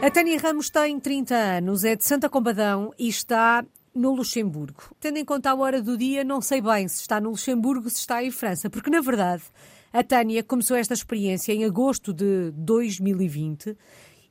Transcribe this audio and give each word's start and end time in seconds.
A 0.00 0.10
Tânia 0.10 0.38
Ramos 0.38 0.70
tem 0.70 1.00
30 1.00 1.34
anos, 1.34 1.82
é 1.82 1.96
de 1.96 2.04
Santa 2.04 2.28
Combadão 2.28 2.92
e 2.96 3.08
está 3.08 3.64
no 3.92 4.14
Luxemburgo. 4.14 4.94
Tendo 5.00 5.18
em 5.18 5.24
conta 5.24 5.50
a 5.50 5.54
hora 5.56 5.82
do 5.82 5.98
dia, 5.98 6.22
não 6.22 6.40
sei 6.40 6.60
bem 6.60 6.86
se 6.86 7.00
está 7.00 7.20
no 7.20 7.30
Luxemburgo, 7.30 7.90
se 7.90 7.98
está 7.98 8.22
em 8.22 8.30
França, 8.30 8.70
porque 8.70 8.90
na 8.90 9.00
verdade 9.00 9.42
a 9.92 10.04
Tânia 10.04 10.44
começou 10.44 10.76
esta 10.76 10.94
experiência 10.94 11.52
em 11.52 11.64
agosto 11.64 12.12
de 12.12 12.52
2020 12.52 13.76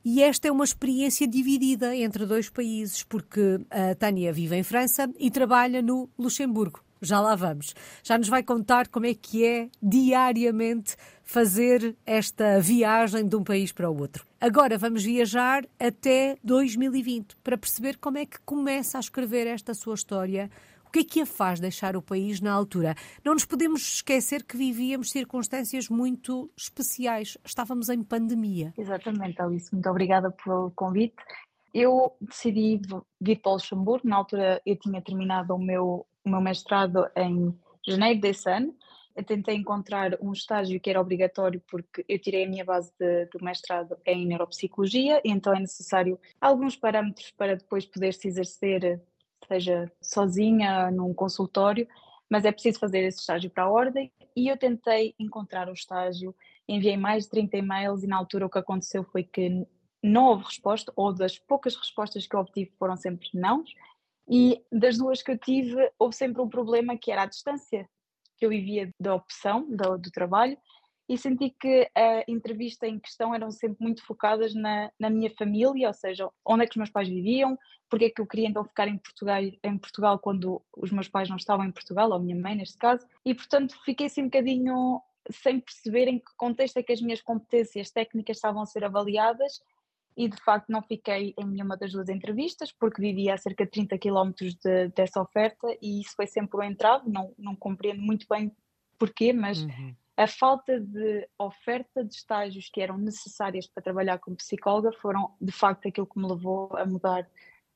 e 0.02 0.22
esta 0.22 0.48
é 0.48 0.50
uma 0.50 0.64
experiência 0.64 1.28
dividida 1.28 1.94
entre 1.94 2.24
dois 2.24 2.48
países, 2.48 3.02
porque 3.02 3.60
a 3.70 3.94
Tânia 3.94 4.32
vive 4.32 4.56
em 4.56 4.62
França 4.62 5.10
e 5.18 5.30
trabalha 5.30 5.82
no 5.82 6.08
Luxemburgo. 6.18 6.80
Já 7.00 7.20
lá 7.20 7.34
vamos. 7.34 7.74
Já 8.02 8.18
nos 8.18 8.28
vai 8.28 8.42
contar 8.42 8.88
como 8.88 9.06
é 9.06 9.14
que 9.14 9.44
é 9.44 9.68
diariamente 9.82 10.96
fazer 11.22 11.94
esta 12.06 12.58
viagem 12.60 13.28
de 13.28 13.36
um 13.36 13.44
país 13.44 13.70
para 13.70 13.90
o 13.90 14.00
outro. 14.00 14.24
Agora 14.40 14.78
vamos 14.78 15.04
viajar 15.04 15.66
até 15.78 16.36
2020 16.42 17.36
para 17.44 17.58
perceber 17.58 17.98
como 17.98 18.18
é 18.18 18.24
que 18.24 18.40
começa 18.40 18.98
a 18.98 19.00
escrever 19.00 19.46
esta 19.46 19.74
sua 19.74 19.94
história. 19.94 20.50
O 20.86 20.90
que 20.90 21.00
é 21.00 21.04
que 21.04 21.20
a 21.20 21.26
faz 21.26 21.60
deixar 21.60 21.96
o 21.96 22.02
país 22.02 22.40
na 22.40 22.50
altura? 22.50 22.94
Não 23.22 23.34
nos 23.34 23.44
podemos 23.44 23.82
esquecer 23.96 24.42
que 24.42 24.56
vivíamos 24.56 25.10
circunstâncias 25.10 25.90
muito 25.90 26.50
especiais. 26.56 27.36
Estávamos 27.44 27.90
em 27.90 28.02
pandemia. 28.02 28.72
Exatamente, 28.78 29.40
Alice. 29.42 29.70
Muito 29.70 29.90
obrigada 29.90 30.30
pelo 30.30 30.70
convite. 30.70 31.16
Eu 31.74 32.16
decidi 32.22 32.80
vir 33.20 33.36
para 33.42 33.50
o 33.50 33.54
Luxemburgo. 33.56 34.08
Na 34.08 34.16
altura 34.16 34.62
eu 34.64 34.76
tinha 34.76 35.02
terminado 35.02 35.54
o 35.54 35.58
meu 35.58 36.06
o 36.28 36.30
meu 36.30 36.40
mestrado 36.40 37.08
em 37.16 37.58
janeiro 37.86 38.20
desse 38.20 38.48
ano. 38.50 38.74
Eu 39.16 39.24
tentei 39.24 39.56
encontrar 39.56 40.16
um 40.20 40.32
estágio 40.32 40.78
que 40.78 40.88
era 40.88 41.00
obrigatório 41.00 41.60
porque 41.68 42.04
eu 42.08 42.20
tirei 42.20 42.44
a 42.44 42.48
minha 42.48 42.64
base 42.64 42.92
de, 42.98 43.24
do 43.26 43.44
mestrado 43.44 43.96
em 44.06 44.24
neuropsicologia, 44.24 45.20
então 45.24 45.52
é 45.52 45.58
necessário 45.58 46.20
alguns 46.40 46.76
parâmetros 46.76 47.32
para 47.32 47.56
depois 47.56 47.84
poder 47.84 48.14
se 48.14 48.28
exercer, 48.28 49.02
seja 49.48 49.90
sozinha 50.00 50.88
num 50.92 51.12
consultório, 51.12 51.88
mas 52.30 52.44
é 52.44 52.52
preciso 52.52 52.78
fazer 52.78 53.00
esse 53.00 53.18
estágio 53.18 53.50
para 53.50 53.64
a 53.64 53.70
ordem. 53.70 54.12
E 54.36 54.46
eu 54.46 54.56
tentei 54.56 55.16
encontrar 55.18 55.68
o 55.68 55.72
estágio, 55.72 56.32
enviei 56.68 56.96
mais 56.96 57.24
de 57.24 57.30
30 57.30 57.56
e-mails 57.56 58.04
e 58.04 58.06
na 58.06 58.16
altura 58.16 58.46
o 58.46 58.50
que 58.50 58.58
aconteceu 58.58 59.02
foi 59.02 59.24
que 59.24 59.66
não 60.00 60.26
houve 60.26 60.44
resposta, 60.44 60.92
ou 60.94 61.12
das 61.12 61.38
poucas 61.38 61.74
respostas 61.74 62.24
que 62.24 62.36
eu 62.36 62.40
obtive 62.40 62.70
foram 62.78 62.96
sempre 62.96 63.28
não. 63.34 63.64
E 64.30 64.62
das 64.70 64.98
duas 64.98 65.22
que 65.22 65.30
eu 65.30 65.38
tive, 65.38 65.90
houve 65.98 66.14
sempre 66.14 66.42
um 66.42 66.48
problema 66.48 66.96
que 66.98 67.10
era 67.10 67.22
a 67.22 67.26
distância 67.26 67.88
que 68.36 68.44
eu 68.44 68.50
vivia 68.50 68.92
da 69.00 69.14
opção 69.14 69.66
do, 69.68 69.98
do 69.98 70.10
trabalho 70.10 70.56
e 71.08 71.16
senti 71.16 71.50
que 71.50 71.90
a 71.94 72.22
entrevista 72.28 72.86
em 72.86 72.98
questão 72.98 73.34
eram 73.34 73.50
sempre 73.50 73.82
muito 73.82 74.04
focadas 74.04 74.54
na, 74.54 74.92
na 75.00 75.08
minha 75.08 75.30
família, 75.30 75.88
ou 75.88 75.94
seja, 75.94 76.28
onde 76.44 76.64
é 76.64 76.66
que 76.66 76.72
os 76.72 76.76
meus 76.76 76.90
pais 76.90 77.08
viviam, 77.08 77.58
porque 77.88 78.04
é 78.04 78.10
que 78.10 78.20
eu 78.20 78.26
queria 78.26 78.46
então 78.46 78.62
ficar 78.62 78.86
em 78.88 78.98
Portugal, 78.98 79.40
em 79.40 79.78
Portugal 79.78 80.18
quando 80.18 80.62
os 80.76 80.92
meus 80.92 81.08
pais 81.08 81.28
não 81.30 81.36
estavam 81.36 81.64
em 81.64 81.72
Portugal, 81.72 82.10
ou 82.10 82.16
a 82.16 82.20
minha 82.20 82.36
mãe 82.36 82.54
neste 82.54 82.76
caso, 82.76 83.06
e 83.24 83.34
portanto 83.34 83.74
fiquei 83.84 84.06
assim 84.06 84.22
um 84.22 84.26
bocadinho 84.26 85.00
sem 85.30 85.60
perceber 85.60 86.08
em 86.08 86.18
que 86.18 86.36
contexto 86.36 86.76
é 86.76 86.82
que 86.82 86.92
as 86.92 87.00
minhas 87.00 87.22
competências 87.22 87.90
técnicas 87.90 88.36
estavam 88.36 88.62
a 88.62 88.66
ser 88.66 88.84
avaliadas 88.84 89.60
e 90.18 90.28
de 90.28 90.36
facto 90.42 90.68
não 90.68 90.82
fiquei 90.82 91.32
em 91.38 91.46
nenhuma 91.46 91.76
das 91.76 91.92
duas 91.92 92.08
entrevistas 92.08 92.72
porque 92.72 93.00
vivia 93.00 93.34
a 93.34 93.38
cerca 93.38 93.64
de 93.64 93.70
30 93.70 93.96
km 93.98 94.32
de, 94.34 94.88
dessa 94.88 95.22
oferta 95.22 95.68
e 95.80 96.00
isso 96.00 96.16
foi 96.16 96.26
sempre 96.26 96.58
um 96.58 96.62
entrave, 96.64 97.08
não, 97.08 97.32
não 97.38 97.54
compreendo 97.54 98.02
muito 98.02 98.26
bem 98.28 98.50
porquê, 98.98 99.32
mas 99.32 99.62
uhum. 99.62 99.94
a 100.16 100.26
falta 100.26 100.80
de 100.80 101.28
oferta 101.38 102.04
de 102.04 102.12
estágios 102.12 102.68
que 102.68 102.80
eram 102.80 102.98
necessárias 102.98 103.68
para 103.68 103.80
trabalhar 103.80 104.18
como 104.18 104.36
psicóloga 104.36 104.90
foram 105.00 105.32
de 105.40 105.52
facto 105.52 105.86
aquilo 105.86 106.08
que 106.08 106.18
me 106.18 106.26
levou 106.26 106.68
a 106.76 106.84
mudar 106.84 107.24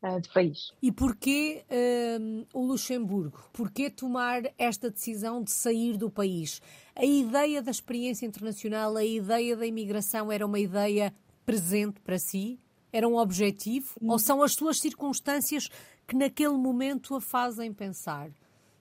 uh, 0.03 0.21
de 0.21 0.29
país. 0.31 0.73
E 0.83 0.91
porquê 0.91 1.65
uh, 1.71 2.47
o 2.53 2.67
Luxemburgo? 2.67 3.39
Porquê 3.53 3.89
tomar 3.89 4.43
esta 4.59 4.91
decisão 4.91 5.45
de 5.45 5.53
sair 5.53 5.97
do 5.97 6.11
país? 6.11 6.61
A 6.97 7.05
ideia 7.05 7.63
da 7.63 7.71
experiência 7.71 8.27
internacional, 8.27 8.97
a 8.97 9.05
ideia 9.05 9.57
da 9.57 9.65
imigração 9.65 10.33
era 10.33 10.45
uma 10.45 10.59
ideia 10.59 11.15
presente 11.45 12.01
para 12.01 12.19
si? 12.19 12.59
Era 12.93 13.09
um 13.09 13.17
objetivo? 13.17 13.95
Ou 14.03 14.19
são 14.19 14.43
as 14.43 14.53
suas 14.53 14.79
circunstâncias 14.79 15.69
que 16.07 16.17
naquele 16.17 16.57
momento 16.57 17.15
a 17.15 17.21
fazem 17.21 17.73
pensar? 17.73 18.31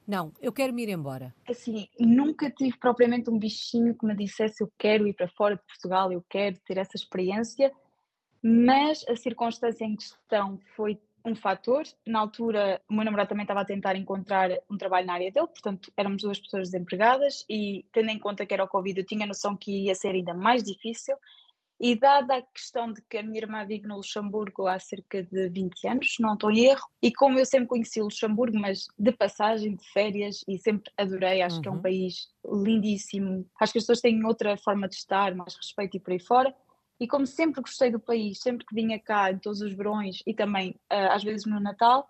Não, 0.08 0.34
eu 0.42 0.52
quero 0.52 0.74
me 0.74 0.84
ir 0.84 0.90
embora. 0.90 1.34
Assim, 1.48 1.88
nunca 2.00 2.50
tive 2.50 2.78
propriamente 2.78 3.30
um 3.30 3.38
bichinho 3.38 3.96
que 3.96 4.06
me 4.06 4.16
dissesse 4.16 4.62
eu 4.62 4.72
quero 4.78 5.08
ir 5.08 5.14
para 5.14 5.28
fora 5.30 5.56
de 5.56 5.62
Portugal, 5.64 6.12
eu 6.12 6.24
quero 6.30 6.58
ter 6.66 6.78
essa 6.78 6.96
experiência, 6.96 7.72
mas 8.44 9.06
a 9.08 9.16
circunstância 9.16 9.86
em 9.86 9.96
questão 9.96 10.60
foi 10.76 11.00
um 11.24 11.36
fator. 11.36 11.84
Na 12.06 12.20
altura, 12.20 12.82
o 12.90 12.94
meu 12.94 13.06
namorado 13.06 13.30
também 13.30 13.44
estava 13.44 13.62
a 13.62 13.66
tentar 13.66 13.96
encontrar 13.96 14.50
um 14.70 14.78
trabalho 14.78 15.06
na 15.08 15.14
área 15.14 15.32
dele, 15.32 15.48
portanto, 15.48 15.92
éramos 15.96 16.24
duas 16.24 16.40
pessoas 16.40 16.72
desempregadas 16.72 17.46
e, 17.50 17.86
tendo 17.94 18.10
em 18.10 18.20
conta 18.20 18.46
que 18.46 18.54
era 18.54 18.64
o 18.64 18.68
Covid, 18.68 19.00
eu 19.00 19.06
tinha 19.06 19.26
noção 19.26 19.56
que 19.56 19.86
ia 19.86 19.96
ser 19.96 20.10
ainda 20.10 20.34
mais 20.34 20.64
difícil. 20.64 21.16
E 21.84 21.96
dada 21.96 22.36
a 22.36 22.42
questão 22.44 22.94
de 22.94 23.02
que 23.10 23.18
a 23.18 23.24
minha 23.24 23.40
irmã 23.40 23.66
vive 23.66 23.88
no 23.88 23.96
Luxemburgo 23.96 24.68
há 24.68 24.78
cerca 24.78 25.24
de 25.24 25.50
20 25.50 25.88
anos, 25.88 26.16
não 26.20 26.36
estou 26.36 26.52
em 26.52 26.66
erro, 26.66 26.88
e 27.02 27.12
como 27.12 27.40
eu 27.40 27.46
sempre 27.46 27.70
conheci 27.70 28.00
o 28.00 28.04
Luxemburgo, 28.04 28.60
mas 28.60 28.86
de 29.00 29.12
passagem, 29.12 29.76
de 29.76 29.92
férias, 29.92 30.44
e 30.48 30.60
sempre 30.60 30.92
adorei, 30.96 31.42
acho 31.42 31.56
uhum. 31.56 31.62
que 31.64 31.68
é 31.68 31.72
um 31.72 31.76
uhum. 31.76 31.82
país 31.82 32.28
lindíssimo, 32.46 33.50
acho 33.60 33.74
que 33.74 33.80
as 33.80 33.84
pessoas 33.84 34.00
têm 34.00 34.24
outra 34.24 34.56
forma 34.58 34.88
de 34.88 34.94
estar, 34.94 35.34
mais 35.34 35.56
respeito 35.56 35.98
e 35.98 36.00
por 36.00 36.12
aí 36.12 36.20
fora, 36.20 36.56
e 37.00 37.08
como 37.08 37.26
sempre 37.26 37.62
gostei 37.62 37.90
do 37.90 38.00
país, 38.00 38.40
sempre 38.40 38.64
que 38.64 38.76
vinha 38.76 39.00
cá, 39.00 39.32
em 39.32 39.40
todos 39.40 39.60
os 39.62 39.74
verões 39.74 40.22
e 40.28 40.36
também 40.36 40.80
uh, 40.94 41.10
às 41.10 41.24
vezes 41.24 41.48
no 41.48 41.60
Natal, 41.60 42.08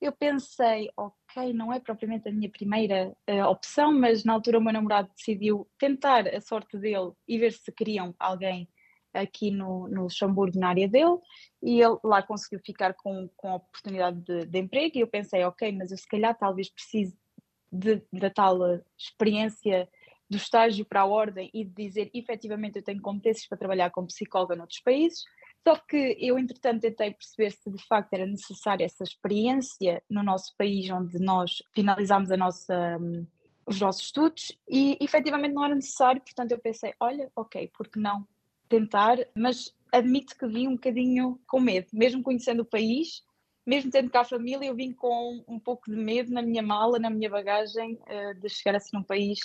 eu 0.00 0.12
pensei, 0.12 0.88
ok, 0.96 1.52
não 1.52 1.70
é 1.70 1.78
propriamente 1.78 2.26
a 2.26 2.32
minha 2.32 2.48
primeira 2.48 3.14
uh, 3.28 3.44
opção, 3.50 3.92
mas 3.92 4.24
na 4.24 4.32
altura 4.32 4.58
o 4.58 4.62
meu 4.62 4.72
namorado 4.72 5.10
decidiu 5.14 5.68
tentar 5.78 6.26
a 6.26 6.40
sorte 6.40 6.78
dele 6.78 7.12
e 7.28 7.38
ver 7.38 7.52
se 7.52 7.70
queriam 7.70 8.14
alguém 8.18 8.66
aqui 9.12 9.50
no, 9.50 9.88
no 9.88 10.02
Luxemburgo, 10.02 10.58
na 10.58 10.68
área 10.68 10.88
dele, 10.88 11.18
e 11.62 11.80
ele 11.80 11.98
lá 12.04 12.22
conseguiu 12.22 12.60
ficar 12.64 12.94
com, 12.94 13.28
com 13.36 13.48
a 13.48 13.54
oportunidade 13.56 14.20
de, 14.20 14.46
de 14.46 14.58
emprego. 14.58 14.96
E 14.96 15.00
eu 15.00 15.08
pensei, 15.08 15.44
ok, 15.44 15.72
mas 15.72 15.90
eu 15.90 15.98
se 15.98 16.08
calhar 16.08 16.36
talvez 16.36 16.70
precise 16.70 17.16
de, 17.70 18.02
da 18.12 18.30
tal 18.30 18.58
experiência 18.98 19.88
do 20.28 20.36
estágio 20.36 20.84
para 20.84 21.00
a 21.00 21.06
ordem 21.06 21.50
e 21.52 21.64
de 21.64 21.74
dizer 21.74 22.10
efetivamente 22.14 22.76
eu 22.76 22.84
tenho 22.84 23.02
competências 23.02 23.48
para 23.48 23.58
trabalhar 23.58 23.90
como 23.90 24.06
psicóloga 24.06 24.54
noutros 24.54 24.80
países. 24.80 25.24
Só 25.66 25.76
que 25.76 26.16
eu, 26.18 26.38
entretanto, 26.38 26.80
tentei 26.80 27.12
perceber 27.12 27.50
se 27.50 27.70
de 27.70 27.86
facto 27.86 28.14
era 28.14 28.24
necessária 28.24 28.84
essa 28.84 29.04
experiência 29.04 30.02
no 30.08 30.22
nosso 30.22 30.54
país, 30.56 30.88
onde 30.90 31.18
nós 31.18 31.62
finalizámos 31.74 32.30
a 32.30 32.36
nossa, 32.36 32.96
um, 32.98 33.26
os 33.66 33.78
nossos 33.78 34.04
estudos, 34.04 34.56
e 34.68 34.96
efetivamente 35.00 35.52
não 35.52 35.64
era 35.64 35.74
necessário, 35.74 36.22
portanto 36.22 36.52
eu 36.52 36.58
pensei: 36.58 36.94
olha, 36.98 37.30
ok, 37.36 37.70
porque 37.76 38.00
não 38.00 38.26
tentar, 38.70 39.18
mas 39.36 39.74
admito 39.92 40.36
que 40.38 40.46
vim 40.46 40.68
um 40.68 40.74
bocadinho 40.74 41.38
com 41.46 41.60
medo, 41.60 41.88
mesmo 41.92 42.22
conhecendo 42.22 42.62
o 42.62 42.64
país, 42.64 43.22
mesmo 43.66 43.90
tendo 43.90 44.08
cá 44.08 44.20
a 44.20 44.24
família, 44.24 44.66
eu 44.66 44.74
vim 44.74 44.92
com 44.92 45.44
um 45.46 45.58
pouco 45.58 45.90
de 45.90 45.96
medo 45.96 46.32
na 46.32 46.40
minha 46.40 46.62
mala, 46.62 46.98
na 46.98 47.10
minha 47.10 47.28
bagagem, 47.28 47.98
eh, 48.06 48.34
de 48.34 48.48
chegar 48.48 48.76
assim 48.76 48.96
num 48.96 49.02
país 49.02 49.40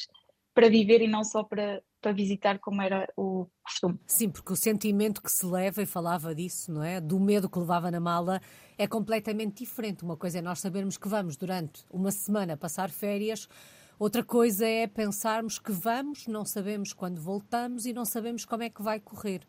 para 0.54 0.70
viver 0.70 1.02
e 1.02 1.08
não 1.08 1.24
só 1.24 1.44
para, 1.44 1.84
para 2.02 2.14
visitar 2.14 2.60
como 2.60 2.82
era 2.82 3.12
o 3.18 3.46
costume. 3.62 4.00
Sim, 4.08 4.30
porque 4.30 4.54
o 4.54 4.56
sentimento 4.56 5.22
que 5.22 5.30
se 5.30 5.46
leva, 5.46 5.82
e 5.82 5.86
falava 5.86 6.34
disso, 6.34 6.72
não 6.72 6.82
é? 6.82 7.02
Do 7.02 7.20
medo 7.20 7.50
que 7.50 7.60
levava 7.60 7.92
na 7.92 8.00
mala, 8.00 8.40
é 8.78 8.88
completamente 8.88 9.66
diferente. 9.66 10.04
Uma 10.04 10.16
coisa 10.16 10.40
é 10.40 10.42
nós 10.42 10.60
sabermos 10.60 10.98
que 10.98 11.10
vamos 11.10 11.36
durante 11.36 11.84
uma 11.92 12.12
semana 12.12 12.56
passar 12.56 12.90
férias, 12.90 13.50
Outra 13.98 14.24
coisa 14.24 14.68
é 14.68 14.88
pensarmos 14.88 15.58
que 15.58 15.72
vamos, 15.72 16.28
não 16.28 16.44
sabemos 16.44 16.92
quando 16.92 17.22
voltamos 17.22 17.86
e 17.86 17.94
não 17.94 18.04
sabemos 18.04 18.44
como 18.44 18.64
é 18.64 18.70
que 18.70 18.82
vai 18.82 19.00
correr. 19.00 19.42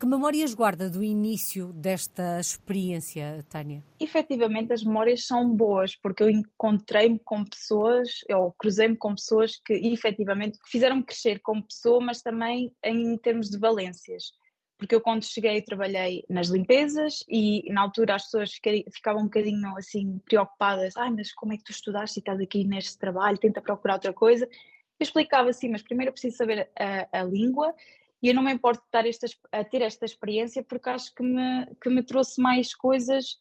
Que 0.00 0.06
memórias 0.06 0.54
guarda 0.54 0.88
do 0.88 1.04
início 1.04 1.72
desta 1.72 2.40
experiência, 2.40 3.44
Tânia? 3.48 3.84
Efetivamente, 4.00 4.72
as 4.72 4.82
memórias 4.82 5.26
são 5.26 5.54
boas, 5.54 5.94
porque 5.96 6.22
eu 6.22 6.30
encontrei-me 6.30 7.18
com 7.18 7.44
pessoas, 7.44 8.08
ou 8.30 8.52
cruzei-me 8.58 8.96
com 8.96 9.14
pessoas 9.14 9.60
que 9.64 9.74
efetivamente 9.74 10.58
fizeram-me 10.66 11.04
crescer 11.04 11.40
como 11.40 11.62
pessoa, 11.62 12.00
mas 12.00 12.22
também 12.22 12.72
em 12.82 13.16
termos 13.18 13.50
de 13.50 13.58
valências 13.58 14.32
porque 14.78 14.94
eu 14.94 15.00
quando 15.00 15.24
cheguei 15.24 15.62
trabalhei 15.62 16.24
nas 16.28 16.48
limpezas 16.48 17.24
e 17.28 17.70
na 17.72 17.82
altura 17.82 18.16
as 18.16 18.24
pessoas 18.24 18.52
ficavam 18.92 19.22
um 19.22 19.26
bocadinho 19.26 19.76
assim 19.76 20.18
preocupadas, 20.24 20.96
ai 20.96 21.10
mas 21.10 21.32
como 21.32 21.52
é 21.52 21.56
que 21.56 21.64
tu 21.64 21.72
estudaste 21.72 22.18
e 22.18 22.20
estás 22.20 22.40
aqui 22.40 22.64
neste 22.64 22.98
trabalho, 22.98 23.38
tenta 23.38 23.62
procurar 23.62 23.94
outra 23.94 24.12
coisa. 24.12 24.46
Eu 24.46 25.04
explicava 25.04 25.50
assim, 25.50 25.68
mas 25.68 25.82
primeiro 25.82 26.10
eu 26.10 26.12
preciso 26.12 26.36
saber 26.36 26.70
a, 26.78 27.20
a 27.20 27.24
língua 27.24 27.74
e 28.22 28.28
eu 28.28 28.34
não 28.34 28.42
me 28.42 28.52
importo 28.52 28.80
de 28.80 28.86
estar 28.86 29.06
esta, 29.06 29.26
a 29.52 29.64
ter 29.64 29.82
esta 29.82 30.04
experiência 30.04 30.62
porque 30.62 30.88
acho 30.88 31.14
que 31.14 31.22
me, 31.22 31.66
que 31.80 31.90
me 31.90 32.02
trouxe 32.02 32.40
mais 32.40 32.74
coisas 32.74 33.38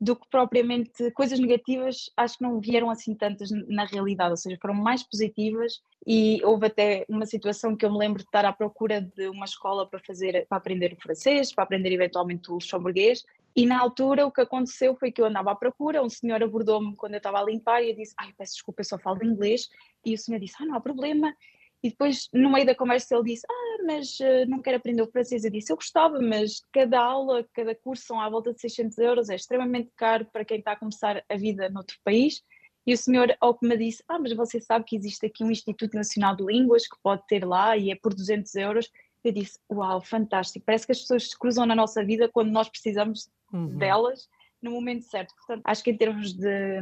do 0.00 0.14
que 0.14 0.28
propriamente 0.28 1.10
coisas 1.12 1.38
negativas, 1.38 2.10
acho 2.16 2.36
que 2.38 2.44
não 2.44 2.60
vieram 2.60 2.90
assim 2.90 3.14
tantas 3.14 3.50
na 3.50 3.84
realidade, 3.84 4.30
ou 4.30 4.36
seja, 4.36 4.58
foram 4.60 4.74
mais 4.74 5.02
positivas 5.02 5.80
e 6.06 6.40
houve 6.44 6.66
até 6.66 7.06
uma 7.08 7.24
situação 7.24 7.74
que 7.74 7.84
eu 7.84 7.90
me 7.90 7.98
lembro 7.98 8.18
de 8.18 8.24
estar 8.24 8.44
à 8.44 8.52
procura 8.52 9.00
de 9.00 9.28
uma 9.28 9.46
escola 9.46 9.88
para 9.88 9.98
fazer, 10.00 10.46
para 10.48 10.58
aprender 10.58 10.92
o 10.92 11.02
francês, 11.02 11.54
para 11.54 11.64
aprender 11.64 11.92
eventualmente 11.92 12.50
o 12.50 12.54
luxemburguês. 12.54 13.24
E 13.54 13.64
na 13.64 13.80
altura 13.80 14.26
o 14.26 14.30
que 14.30 14.42
aconteceu 14.42 14.94
foi 14.94 15.10
que 15.10 15.20
eu 15.20 15.24
andava 15.24 15.52
à 15.52 15.54
procura, 15.54 16.02
um 16.02 16.10
senhor 16.10 16.42
abordou-me 16.42 16.94
quando 16.94 17.14
eu 17.14 17.18
estava 17.18 17.40
a 17.40 17.44
limpar 17.44 17.82
e 17.82 17.90
eu 17.90 17.96
disse, 17.96 18.14
ai 18.18 18.32
peço 18.36 18.52
desculpa, 18.52 18.82
eu 18.82 18.84
só 18.84 18.98
falo 18.98 19.24
inglês. 19.24 19.68
E 20.04 20.12
o 20.12 20.18
senhor 20.18 20.38
disse, 20.38 20.56
ah 20.60 20.66
não 20.66 20.74
há 20.74 20.80
problema 20.80 21.34
e 21.82 21.90
depois, 21.90 22.28
no 22.32 22.50
meio 22.50 22.66
da 22.66 22.74
conversa, 22.74 23.14
ele 23.14 23.24
disse: 23.24 23.46
Ah, 23.48 23.84
mas 23.84 24.18
uh, 24.20 24.48
não 24.48 24.60
quero 24.60 24.76
aprender 24.76 25.02
o 25.02 25.10
francês. 25.10 25.44
Eu 25.44 25.50
disse: 25.50 25.72
Eu 25.72 25.76
gostava, 25.76 26.20
mas 26.20 26.60
cada 26.72 27.00
aula, 27.00 27.46
cada 27.52 27.74
curso 27.74 28.04
são 28.04 28.20
à 28.20 28.28
volta 28.28 28.52
de 28.52 28.60
600 28.60 28.98
euros, 28.98 29.28
é 29.28 29.36
extremamente 29.36 29.90
caro 29.96 30.26
para 30.32 30.44
quem 30.44 30.58
está 30.58 30.72
a 30.72 30.76
começar 30.76 31.22
a 31.28 31.36
vida 31.36 31.68
noutro 31.68 31.96
país. 32.04 32.42
E 32.86 32.92
o 32.92 32.96
senhor, 32.96 33.36
ao 33.40 33.56
que 33.56 33.66
me 33.66 33.76
disse: 33.76 34.02
Ah, 34.08 34.18
mas 34.18 34.32
você 34.32 34.60
sabe 34.60 34.84
que 34.84 34.96
existe 34.96 35.26
aqui 35.26 35.44
um 35.44 35.50
Instituto 35.50 35.94
Nacional 35.94 36.34
de 36.34 36.44
Línguas 36.44 36.86
que 36.86 36.96
pode 37.02 37.26
ter 37.26 37.44
lá 37.44 37.76
e 37.76 37.90
é 37.90 37.94
por 37.94 38.14
200 38.14 38.54
euros. 38.56 38.90
Eu 39.22 39.32
disse: 39.32 39.58
Uau, 39.70 40.00
fantástico. 40.00 40.64
Parece 40.64 40.86
que 40.86 40.92
as 40.92 41.00
pessoas 41.00 41.30
se 41.30 41.38
cruzam 41.38 41.66
na 41.66 41.74
nossa 41.74 42.04
vida 42.04 42.28
quando 42.28 42.50
nós 42.50 42.68
precisamos 42.68 43.28
uhum. 43.52 43.76
delas 43.76 44.28
no 44.62 44.70
momento 44.70 45.04
certo. 45.04 45.34
Portanto, 45.36 45.62
acho 45.64 45.84
que 45.84 45.90
em 45.90 45.96
termos 45.96 46.32
de 46.32 46.80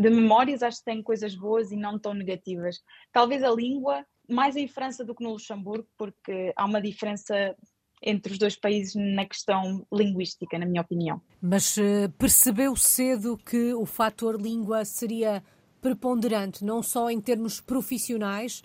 de 0.00 0.10
memórias, 0.10 0.62
acho 0.62 0.78
que 0.78 0.84
tem 0.84 1.02
coisas 1.02 1.34
boas 1.34 1.70
e 1.70 1.76
não 1.76 1.98
tão 1.98 2.14
negativas. 2.14 2.80
Talvez 3.12 3.42
a 3.42 3.50
língua, 3.50 4.04
mais 4.28 4.56
em 4.56 4.66
França 4.66 5.04
do 5.04 5.14
que 5.14 5.22
no 5.22 5.32
Luxemburgo, 5.32 5.86
porque 5.98 6.52
há 6.56 6.64
uma 6.64 6.80
diferença 6.80 7.54
entre 8.02 8.32
os 8.32 8.38
dois 8.38 8.56
países 8.56 8.94
na 8.94 9.26
questão 9.26 9.86
linguística, 9.92 10.58
na 10.58 10.64
minha 10.64 10.80
opinião. 10.80 11.20
Mas 11.40 11.76
uh, 11.76 12.10
percebeu 12.16 12.74
cedo 12.74 13.36
que 13.36 13.74
o 13.74 13.84
fator 13.84 14.40
língua 14.40 14.84
seria 14.86 15.42
preponderante, 15.82 16.64
não 16.64 16.82
só 16.82 17.10
em 17.10 17.20
termos 17.20 17.60
profissionais, 17.60 18.62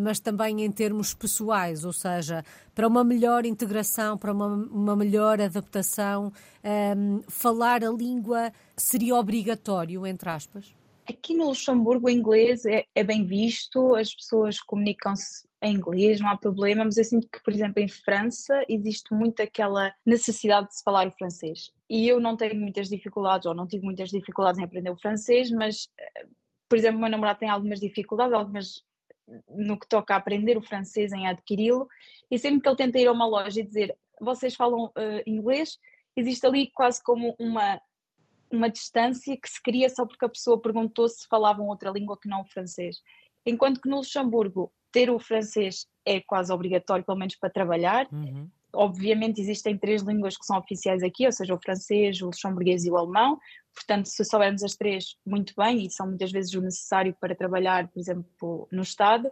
mas 0.00 0.20
também 0.20 0.64
em 0.64 0.70
termos 0.70 1.14
pessoais, 1.14 1.84
ou 1.84 1.92
seja, 1.92 2.44
para 2.74 2.86
uma 2.86 3.04
melhor 3.04 3.44
integração, 3.44 4.16
para 4.16 4.32
uma, 4.32 4.46
uma 4.46 4.96
melhor 4.96 5.40
adaptação, 5.40 6.26
um, 6.26 6.68
ehm, 6.68 7.20
falar 7.28 7.84
a 7.84 7.90
língua 7.90 8.52
seria 8.76 9.14
obrigatório, 9.14 10.06
entre 10.06 10.28
aspas? 10.28 10.74
Aqui 11.08 11.34
no 11.34 11.46
Luxemburgo 11.46 12.06
o 12.06 12.10
inglês 12.10 12.66
é, 12.66 12.84
é 12.94 13.02
bem 13.02 13.24
visto, 13.24 13.94
as 13.94 14.14
pessoas 14.14 14.60
comunicam-se 14.60 15.48
em 15.62 15.74
inglês, 15.74 16.20
não 16.20 16.28
há 16.28 16.36
problema, 16.36 16.84
mas 16.84 16.98
eu 16.98 17.04
sinto 17.04 17.26
que, 17.32 17.42
por 17.42 17.52
exemplo, 17.52 17.82
em 17.82 17.88
França 17.88 18.62
existe 18.68 19.12
muito 19.14 19.42
aquela 19.42 19.92
necessidade 20.04 20.68
de 20.68 20.76
se 20.76 20.84
falar 20.84 21.08
o 21.08 21.12
francês. 21.12 21.72
E 21.88 22.06
eu 22.06 22.20
não 22.20 22.36
tenho 22.36 22.56
muitas 22.56 22.88
dificuldades, 22.88 23.46
ou 23.46 23.54
não 23.54 23.66
tive 23.66 23.84
muitas 23.84 24.10
dificuldades 24.10 24.60
em 24.60 24.64
aprender 24.64 24.90
o 24.90 24.98
francês, 24.98 25.50
mas, 25.50 25.88
eh, 25.98 26.26
por 26.68 26.76
exemplo, 26.78 26.98
o 26.98 27.00
meu 27.00 27.10
namorado 27.10 27.38
tem 27.38 27.48
algumas 27.48 27.80
dificuldades, 27.80 28.34
algumas 28.34 28.84
no 29.48 29.78
que 29.78 29.88
toca 29.88 30.14
a 30.14 30.16
aprender 30.16 30.56
o 30.56 30.62
francês, 30.62 31.12
em 31.12 31.26
adquiri-lo, 31.26 31.88
e 32.30 32.38
sempre 32.38 32.60
que 32.60 32.68
ele 32.68 32.76
tenta 32.76 32.98
ir 32.98 33.06
a 33.06 33.12
uma 33.12 33.26
loja 33.26 33.60
e 33.60 33.64
dizer 33.64 33.96
vocês 34.20 34.54
falam 34.54 34.86
uh, 34.86 35.22
inglês, 35.26 35.78
existe 36.16 36.44
ali 36.46 36.70
quase 36.72 37.02
como 37.02 37.34
uma, 37.38 37.80
uma 38.50 38.68
distância 38.68 39.36
que 39.36 39.48
se 39.48 39.62
cria 39.62 39.88
só 39.88 40.04
porque 40.04 40.24
a 40.24 40.28
pessoa 40.28 40.60
perguntou 40.60 41.08
se 41.08 41.26
falavam 41.28 41.68
outra 41.68 41.90
língua 41.90 42.18
que 42.18 42.28
não 42.28 42.40
o 42.40 42.46
francês. 42.46 43.00
Enquanto 43.46 43.80
que 43.80 43.88
no 43.88 43.98
Luxemburgo 43.98 44.72
ter 44.90 45.10
o 45.10 45.18
francês 45.18 45.86
é 46.04 46.20
quase 46.20 46.52
obrigatório, 46.52 47.04
pelo 47.04 47.18
menos 47.18 47.36
para 47.36 47.50
trabalhar. 47.50 48.08
Uhum. 48.12 48.48
Obviamente 48.80 49.40
existem 49.40 49.76
três 49.76 50.02
línguas 50.02 50.36
que 50.36 50.46
são 50.46 50.56
oficiais 50.56 51.02
aqui, 51.02 51.26
ou 51.26 51.32
seja, 51.32 51.52
o 51.52 51.60
francês, 51.60 52.22
o 52.22 52.26
luxemburguês 52.26 52.84
e 52.84 52.90
o 52.90 52.96
alemão. 52.96 53.36
Portanto, 53.74 54.06
se 54.06 54.24
soubermos 54.24 54.62
as 54.62 54.76
três, 54.76 55.16
muito 55.26 55.52
bem, 55.56 55.84
e 55.84 55.90
são 55.90 56.06
muitas 56.06 56.30
vezes 56.30 56.54
o 56.54 56.60
necessário 56.60 57.12
para 57.20 57.34
trabalhar, 57.34 57.88
por 57.88 57.98
exemplo, 57.98 58.68
no 58.70 58.82
Estado, 58.82 59.28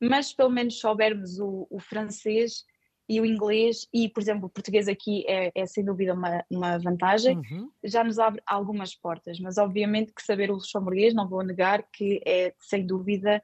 mas 0.00 0.32
pelo 0.32 0.50
menos 0.50 0.80
soubermos 0.80 1.38
o, 1.38 1.68
o 1.70 1.78
francês 1.78 2.64
e 3.08 3.20
o 3.20 3.24
inglês, 3.24 3.86
e 3.94 4.08
por 4.08 4.20
exemplo, 4.20 4.46
o 4.46 4.50
português 4.50 4.88
aqui 4.88 5.24
é, 5.28 5.52
é 5.54 5.64
sem 5.64 5.84
dúvida 5.84 6.12
uma, 6.12 6.44
uma 6.50 6.78
vantagem, 6.78 7.38
uhum. 7.38 7.70
já 7.84 8.02
nos 8.02 8.18
abre 8.18 8.42
algumas 8.44 8.94
portas, 8.96 9.38
mas 9.38 9.58
obviamente 9.58 10.12
que 10.12 10.22
saber 10.22 10.50
o 10.50 10.54
luxemburguês, 10.54 11.14
não 11.14 11.28
vou 11.28 11.42
negar 11.42 11.84
que 11.92 12.20
é 12.26 12.52
sem 12.58 12.84
dúvida 12.84 13.40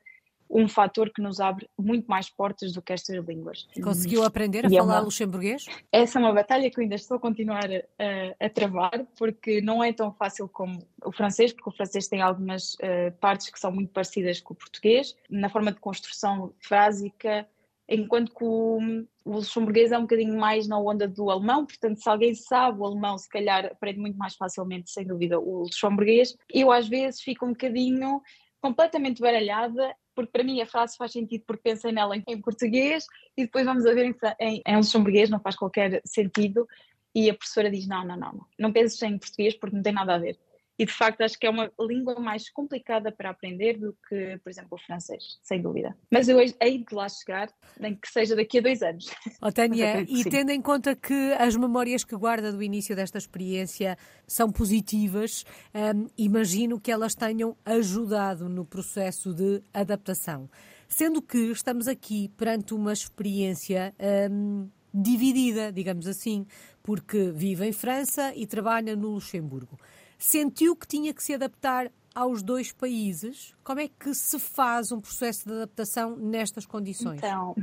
um 0.49 0.69
fator 0.69 1.11
que 1.11 1.23
nos 1.23 1.41
abre 1.41 1.69
muito 1.79 2.07
mais 2.07 2.31
portas 2.31 2.73
do 2.73 2.83
que 2.83 2.93
estas 2.93 3.25
línguas. 3.27 3.67
Conseguiu 3.83 4.25
aprender 4.25 4.67
a 4.67 4.69
e 4.69 4.77
falar 4.77 4.95
é 4.95 4.97
uma, 4.99 5.01
luxemburguês? 5.01 5.67
Essa 5.91 6.19
é 6.19 6.23
uma 6.23 6.33
batalha 6.33 6.71
que 6.71 6.79
eu 6.79 6.83
ainda 6.83 6.95
estou 6.95 7.17
a 7.17 7.21
continuar 7.21 7.69
a, 7.71 8.47
a, 8.47 8.49
travar, 8.49 9.07
porque 9.19 9.61
não 9.61 9.83
é 9.83 9.93
tão 9.93 10.13
fácil 10.13 10.49
como 10.49 10.79
o 11.05 11.13
francês, 11.13 11.53
porque 11.53 11.71
o 11.71 11.73
francês 11.73 12.09
tem 12.09 12.21
algumas 12.21 12.75
uh, 12.75 13.13
partes 13.21 13.51
que 13.51 13.59
são 13.59 13.73
muito 13.73 13.93
parecidas 13.93 14.41
com 14.41 14.55
o 14.55 14.57
português, 14.57 15.17
na 15.29 15.49
forma 15.49 15.73
de 15.73 15.81
construção 15.81 16.53
frásica, 16.61 17.47
enquanto 17.89 18.35
que 18.35 18.45
o, 18.45 18.79
o 19.25 19.33
luxemburguês 19.33 19.93
é 19.93 19.99
um 19.99 20.03
bocadinho 20.03 20.39
mais 20.39 20.67
na 20.67 20.79
onda 20.79 21.07
do 21.07 21.31
alemão, 21.31 21.67
portanto, 21.67 21.99
se 21.99 22.09
alguém 22.09 22.35
sabe 22.35 22.81
o 22.81 22.85
alemão, 22.85 23.19
se 23.19 23.29
calhar 23.29 23.67
aprende 23.67 23.99
muito 23.99 24.17
mais 24.17 24.35
facilmente, 24.35 24.91
sem 24.91 25.07
dúvida, 25.07 25.39
o 25.39 25.63
luxemburguês. 25.63 26.37
Eu, 26.53 26.71
às 26.73 26.89
vezes, 26.89 27.21
fico 27.21 27.45
um 27.45 27.51
bocadinho 27.51 28.23
completamente 28.61 29.21
baralhada 29.21 29.95
porque 30.15 30.31
para 30.33 30.45
mim 30.45 30.61
a 30.61 30.67
frase 30.67 30.97
faz 30.97 31.13
sentido 31.13 31.45
porque 31.47 31.63
pensei 31.63 31.93
nela 31.93 32.17
em, 32.17 32.41
português 32.41 33.07
e 33.37 33.45
depois 33.45 33.65
vamos 33.65 33.85
a 33.87 33.93
ver 33.93 34.07
em, 34.07 34.17
em, 34.41 34.63
em 34.67 34.77
luxemburguês, 34.77 35.31
não 35.31 35.41
faz 35.41 35.57
qualquer 35.57 36.01
sentido. 36.05 36.67
E 37.15 37.31
a 37.31 37.35
professora 37.35 37.71
diz: 37.71 37.87
não, 37.87 38.05
não, 38.05 38.17
não, 38.17 38.33
não, 38.33 38.47
não 38.59 38.73
penses 38.73 39.01
em 39.03 39.19
português 39.19 39.55
porque 39.55 39.77
não 39.77 39.83
tem 39.83 39.93
nada 39.93 40.15
a 40.15 40.19
ver. 40.19 40.39
E 40.79 40.85
de 40.85 40.93
facto 40.93 41.21
acho 41.21 41.39
que 41.39 41.47
é 41.47 41.51
uma 41.51 41.71
língua 41.81 42.19
mais 42.19 42.51
complicada 42.51 43.13
para 43.13 43.31
aprender 43.31 43.79
do 43.79 43.97
que, 44.09 44.39
por 44.43 44.51
exemplo, 44.51 44.71
o 44.73 44.79
francês, 44.79 45.39
sem 45.43 45.63
dúvida. 45.63 45.97
Mas 46.11 46.29
eu 46.29 46.39
hei 46.41 46.79
de 46.79 46.95
lá 46.95 47.09
chegar, 47.09 47.49
nem 47.79 47.95
que 47.95 48.09
seja 48.09 48.35
daqui 48.35 48.59
a 48.59 48.63
dois 48.63 48.83
anos. 48.83 49.07
Oh, 49.41 49.53
Tânia, 49.53 50.05
e 50.09 50.25
tendo 50.25 50.51
em 50.51 50.61
conta 50.61 50.97
que 50.97 51.33
as 51.39 51.55
memórias 51.55 52.03
que 52.03 52.17
guarda 52.17 52.51
do 52.51 52.63
início 52.63 52.97
desta 52.97 53.19
experiência 53.19 53.97
são 54.27 54.51
positivas, 54.51 55.45
hum, 55.75 56.09
imagino 56.19 56.81
que 56.81 56.91
elas 56.91 57.15
tenham 57.15 57.57
ajudado 57.65 58.49
no 58.49 58.65
processo 58.65 59.33
de 59.33 59.63
adaptação. 59.73 60.51
Sendo 60.89 61.23
que 61.23 61.39
estamos 61.53 61.87
aqui 61.87 62.29
perante 62.37 62.75
uma 62.75 62.93
experiência. 62.93 63.95
Hum, 64.31 64.69
dividida, 64.97 65.73
digamos 65.73 66.07
assim, 66.07 66.47
porque 66.81 67.33
vive 67.33 67.67
em 67.67 67.73
França 67.73 68.33
e 68.37 68.47
trabalha 68.47 68.95
no 68.95 69.09
Luxemburgo 69.09 69.77
sentiu 70.19 70.77
que 70.77 70.87
tinha 70.87 71.13
que 71.13 71.23
se 71.23 71.35
adaptar 71.35 71.91
aos 72.15 72.43
dois 72.43 72.73
países. 72.73 73.55
Como 73.65 73.81
é 73.81 73.89
que 73.89 74.15
se 74.15 74.39
faz 74.39 74.93
um 74.93 75.01
processo 75.01 75.49
de 75.49 75.55
adaptação 75.55 76.17
nestas 76.17 76.65
condições? 76.65 77.19
Então, 77.19 77.55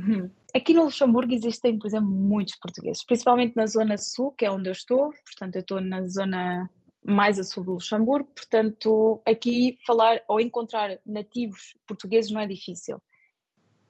aqui 0.54 0.74
no 0.74 0.84
Luxemburgo 0.84 1.32
existem, 1.32 1.78
por 1.78 1.86
exemplo, 1.86 2.08
muitos 2.08 2.56
portugueses, 2.56 3.04
principalmente 3.04 3.56
na 3.56 3.66
zona 3.66 3.96
sul, 3.96 4.32
que 4.32 4.44
é 4.44 4.50
onde 4.50 4.68
eu 4.68 4.72
estou, 4.72 5.10
portanto, 5.24 5.56
eu 5.56 5.60
estou 5.62 5.80
na 5.80 6.06
zona 6.06 6.70
mais 7.04 7.38
a 7.38 7.44
sul 7.44 7.64
do 7.64 7.72
Luxemburgo, 7.72 8.28
portanto, 8.34 9.20
aqui 9.26 9.78
falar 9.86 10.20
ou 10.28 10.38
encontrar 10.38 10.98
nativos 11.04 11.74
portugueses 11.86 12.30
não 12.30 12.40
é 12.40 12.46
difícil. 12.46 13.02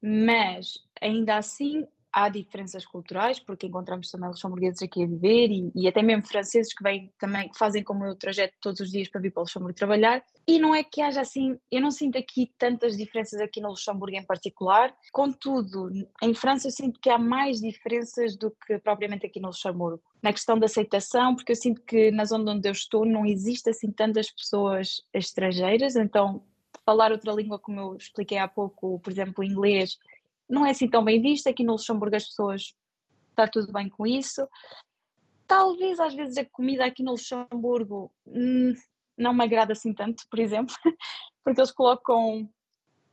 Mas, 0.01 0.79
ainda 1.01 1.37
assim, 1.37 1.85
há 2.13 2.29
diferenças 2.29 2.85
culturais, 2.85 3.39
porque 3.39 3.65
encontramos 3.65 4.11
também 4.11 4.29
luxemburgueses 4.29 4.83
aqui 4.83 5.03
a 5.03 5.07
viver 5.07 5.49
e, 5.49 5.71
e, 5.75 5.87
até 5.87 6.03
mesmo 6.03 6.27
franceses 6.27 6.71
que 6.71 6.83
vêm 6.83 7.11
também, 7.17 7.49
que 7.49 7.57
fazem 7.57 7.83
como 7.83 8.05
o 8.05 8.15
trajeto 8.15 8.53
todos 8.61 8.79
os 8.79 8.91
dias 8.91 9.09
para 9.09 9.19
vir 9.19 9.31
para 9.31 9.41
o 9.41 9.43
Luxemburgo 9.43 9.73
trabalhar. 9.73 10.23
E 10.47 10.59
não 10.59 10.75
é 10.75 10.83
que 10.83 11.01
haja 11.01 11.21
assim, 11.21 11.57
eu 11.71 11.81
não 11.81 11.89
sinto 11.89 12.17
aqui 12.17 12.51
tantas 12.57 12.95
diferenças 12.95 13.41
aqui 13.41 13.59
no 13.59 13.69
Luxemburgo 13.69 14.15
em 14.15 14.25
particular, 14.25 14.93
contudo, 15.11 15.89
em 16.21 16.33
França 16.35 16.67
eu 16.67 16.71
sinto 16.71 16.99
que 17.01 17.09
há 17.09 17.17
mais 17.17 17.59
diferenças 17.59 18.37
do 18.37 18.51
que 18.51 18.77
propriamente 18.77 19.25
aqui 19.25 19.39
no 19.39 19.47
Luxemburgo. 19.47 20.03
Na 20.21 20.31
questão 20.31 20.57
da 20.57 20.67
aceitação, 20.67 21.35
porque 21.35 21.51
eu 21.51 21.55
sinto 21.55 21.81
que 21.81 22.11
na 22.11 22.25
zona 22.25 22.51
onde 22.51 22.69
eu 22.69 22.71
estou 22.71 23.05
não 23.05 23.25
existe 23.25 23.69
assim 23.69 23.91
tantas 23.91 24.29
pessoas 24.29 25.01
estrangeiras, 25.13 25.95
então 25.95 26.43
falar 26.85 27.11
outra 27.11 27.33
língua, 27.33 27.59
como 27.59 27.79
eu 27.79 27.95
expliquei 27.95 28.37
há 28.37 28.47
pouco, 28.47 28.99
por 28.99 29.11
exemplo, 29.11 29.35
o 29.37 29.43
inglês, 29.43 29.97
não 30.49 30.65
é 30.65 30.71
assim 30.71 30.87
tão 30.87 31.03
bem 31.03 31.21
visto. 31.21 31.47
Aqui 31.47 31.63
no 31.63 31.73
Luxemburgo 31.73 32.15
as 32.15 32.25
pessoas 32.25 32.73
está 33.29 33.47
tudo 33.47 33.71
bem 33.71 33.89
com 33.89 34.05
isso. 34.05 34.47
Talvez 35.47 35.99
às 35.99 36.13
vezes 36.13 36.37
a 36.37 36.45
comida 36.45 36.85
aqui 36.85 37.03
no 37.03 37.11
Luxemburgo 37.11 38.11
hum, 38.25 38.73
não 39.17 39.33
me 39.33 39.43
agrada 39.43 39.73
assim 39.73 39.93
tanto, 39.93 40.23
por 40.29 40.39
exemplo, 40.39 40.75
porque 41.43 41.59
eles 41.59 41.71
colocam 41.71 42.49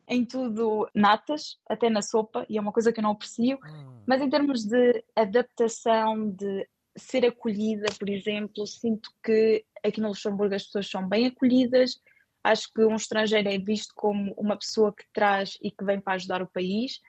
em 0.09 0.25
tudo 0.25 0.89
natas, 0.95 1.59
até 1.69 1.89
na 1.89 2.03
sopa, 2.03 2.45
e 2.49 2.59
é 2.59 2.61
uma 2.61 2.73
coisa 2.73 2.93
que 2.93 2.99
eu 2.99 3.03
não 3.03 3.13
aprecio. 3.13 3.59
Hum. 3.65 4.03
Mas 4.07 4.21
em 4.21 4.29
termos 4.29 4.65
de 4.65 5.05
adaptação, 5.15 6.31
de 6.31 6.69
ser 6.97 7.25
acolhida, 7.25 7.87
por 7.99 8.09
exemplo, 8.09 8.67
sinto 8.67 9.11
que 9.25 9.65
aqui 9.85 10.01
no 10.01 10.09
Luxemburgo 10.09 10.55
as 10.55 10.65
pessoas 10.65 10.91
são 10.91 11.09
bem 11.09 11.27
acolhidas. 11.27 12.01
Acho 12.43 12.73
que 12.73 12.85
um 12.85 12.97
estrangeiro 12.97 13.49
é 13.49 13.59
visto 13.59 13.93
como 13.95 14.35
uma 14.37 14.57
pessoa 14.57 14.93
que 14.93 15.05
traz 15.13 15.57
e 15.63 15.71
que 15.71 15.85
vem 15.85 16.01
para 16.01 16.15
ajudar 16.15 16.43
o 16.43 16.51
país 16.51 17.01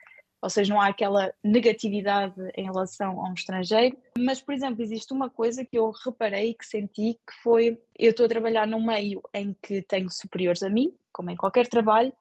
ou 0.42 0.50
seja, 0.50 0.74
não 0.74 0.80
há 0.80 0.88
aquela 0.88 1.32
negatividade 1.42 2.34
em 2.56 2.64
relação 2.64 3.24
a 3.24 3.30
um 3.30 3.34
estrangeiro. 3.34 3.96
Mas, 4.18 4.42
por 4.42 4.52
exemplo, 4.52 4.82
existe 4.82 5.12
uma 5.12 5.30
coisa 5.30 5.64
que 5.64 5.78
eu 5.78 5.92
reparei 6.04 6.52
que 6.52 6.66
senti 6.66 7.14
que 7.14 7.42
foi: 7.42 7.80
eu 7.96 8.10
estou 8.10 8.26
a 8.26 8.28
trabalhar 8.28 8.66
num 8.66 8.84
meio 8.84 9.22
em 9.32 9.56
que 9.62 9.80
tenho 9.82 10.10
superiores 10.10 10.64
a 10.64 10.68
mim, 10.68 10.92
como 11.12 11.30
em 11.30 11.36
qualquer 11.36 11.68
trabalho, 11.68 12.12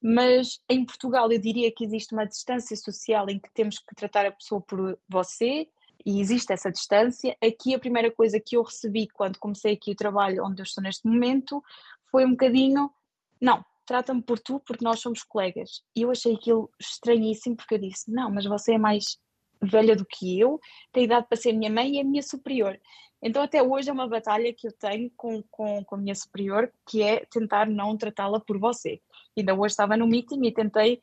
mas 0.00 0.58
em 0.70 0.86
Portugal 0.86 1.30
eu 1.30 1.38
diria 1.38 1.70
que 1.70 1.84
existe 1.84 2.14
uma 2.14 2.24
distância 2.24 2.74
social 2.74 3.28
em 3.28 3.38
que 3.38 3.52
temos 3.52 3.78
que 3.78 3.94
tratar 3.94 4.24
a 4.24 4.32
pessoa 4.32 4.62
por 4.62 4.98
você 5.06 5.68
e 6.04 6.20
existe 6.20 6.52
essa 6.54 6.70
distância. 6.70 7.36
Aqui 7.44 7.74
a 7.74 7.78
primeira 7.78 8.10
coisa 8.10 8.40
que 8.40 8.56
eu 8.56 8.62
recebi 8.62 9.06
quando 9.08 9.38
comecei 9.38 9.74
aqui 9.74 9.92
o 9.92 9.96
trabalho 9.96 10.46
onde 10.46 10.62
eu 10.62 10.64
estou 10.64 10.82
neste 10.82 11.06
momento 11.06 11.62
foi 12.10 12.24
um 12.24 12.30
bocadinho, 12.30 12.90
não, 13.38 13.62
trata-me 13.86 14.22
por 14.22 14.38
tu 14.38 14.60
porque 14.60 14.84
nós 14.84 15.00
somos 15.00 15.22
colegas. 15.22 15.82
E 15.94 16.02
eu 16.02 16.10
achei 16.10 16.34
aquilo 16.34 16.70
estranhíssimo 16.78 17.56
porque 17.56 17.74
eu 17.76 17.78
disse, 17.78 18.10
não, 18.10 18.30
mas 18.30 18.44
você 18.44 18.74
é 18.74 18.78
mais 18.78 19.18
velha 19.62 19.96
do 19.96 20.04
que 20.04 20.38
eu, 20.38 20.60
tem 20.92 21.04
idade 21.04 21.26
para 21.28 21.36
ser 21.36 21.52
minha 21.52 21.70
mãe 21.70 21.94
e 21.94 22.00
é 22.00 22.04
minha 22.04 22.22
superior. 22.22 22.78
Então 23.22 23.42
até 23.42 23.62
hoje 23.62 23.88
é 23.88 23.92
uma 23.92 24.08
batalha 24.08 24.52
que 24.52 24.66
eu 24.66 24.72
tenho 24.72 25.10
com, 25.16 25.42
com, 25.50 25.82
com 25.84 25.94
a 25.94 25.98
minha 25.98 26.14
superior, 26.14 26.70
que 26.86 27.02
é 27.02 27.24
tentar 27.30 27.66
não 27.66 27.96
tratá-la 27.96 28.40
por 28.40 28.58
você. 28.58 29.00
Ainda 29.36 29.54
hoje 29.54 29.72
estava 29.72 29.96
no 29.96 30.06
meeting 30.06 30.44
e 30.44 30.52
tentei 30.52 31.00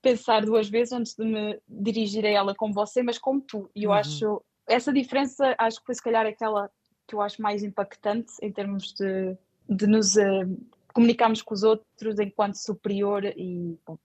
pensar 0.00 0.44
duas 0.44 0.68
vezes 0.68 0.92
antes 0.92 1.14
de 1.14 1.24
me 1.24 1.60
dirigir 1.68 2.24
a 2.24 2.28
ela 2.28 2.54
como 2.54 2.72
você, 2.72 3.02
mas 3.02 3.18
como 3.18 3.40
tu. 3.40 3.68
E 3.74 3.84
eu 3.84 3.90
uhum. 3.90 3.96
acho, 3.96 4.42
essa 4.68 4.92
diferença 4.92 5.54
acho 5.58 5.80
que 5.80 5.86
foi 5.86 5.94
se 5.94 6.02
calhar 6.02 6.24
aquela 6.24 6.70
que 7.08 7.14
eu 7.14 7.20
acho 7.20 7.40
mais 7.40 7.62
impactante 7.62 8.32
em 8.42 8.52
termos 8.52 8.92
de, 8.92 9.36
de 9.68 9.86
nos 9.86 10.16
uh, 10.16 10.58
comunicarmos 10.96 11.42
com 11.42 11.52
os 11.52 11.62
outros 11.62 12.18
enquanto 12.18 12.54
superior 12.54 13.22
e, 13.22 13.78
bom, 13.86 13.98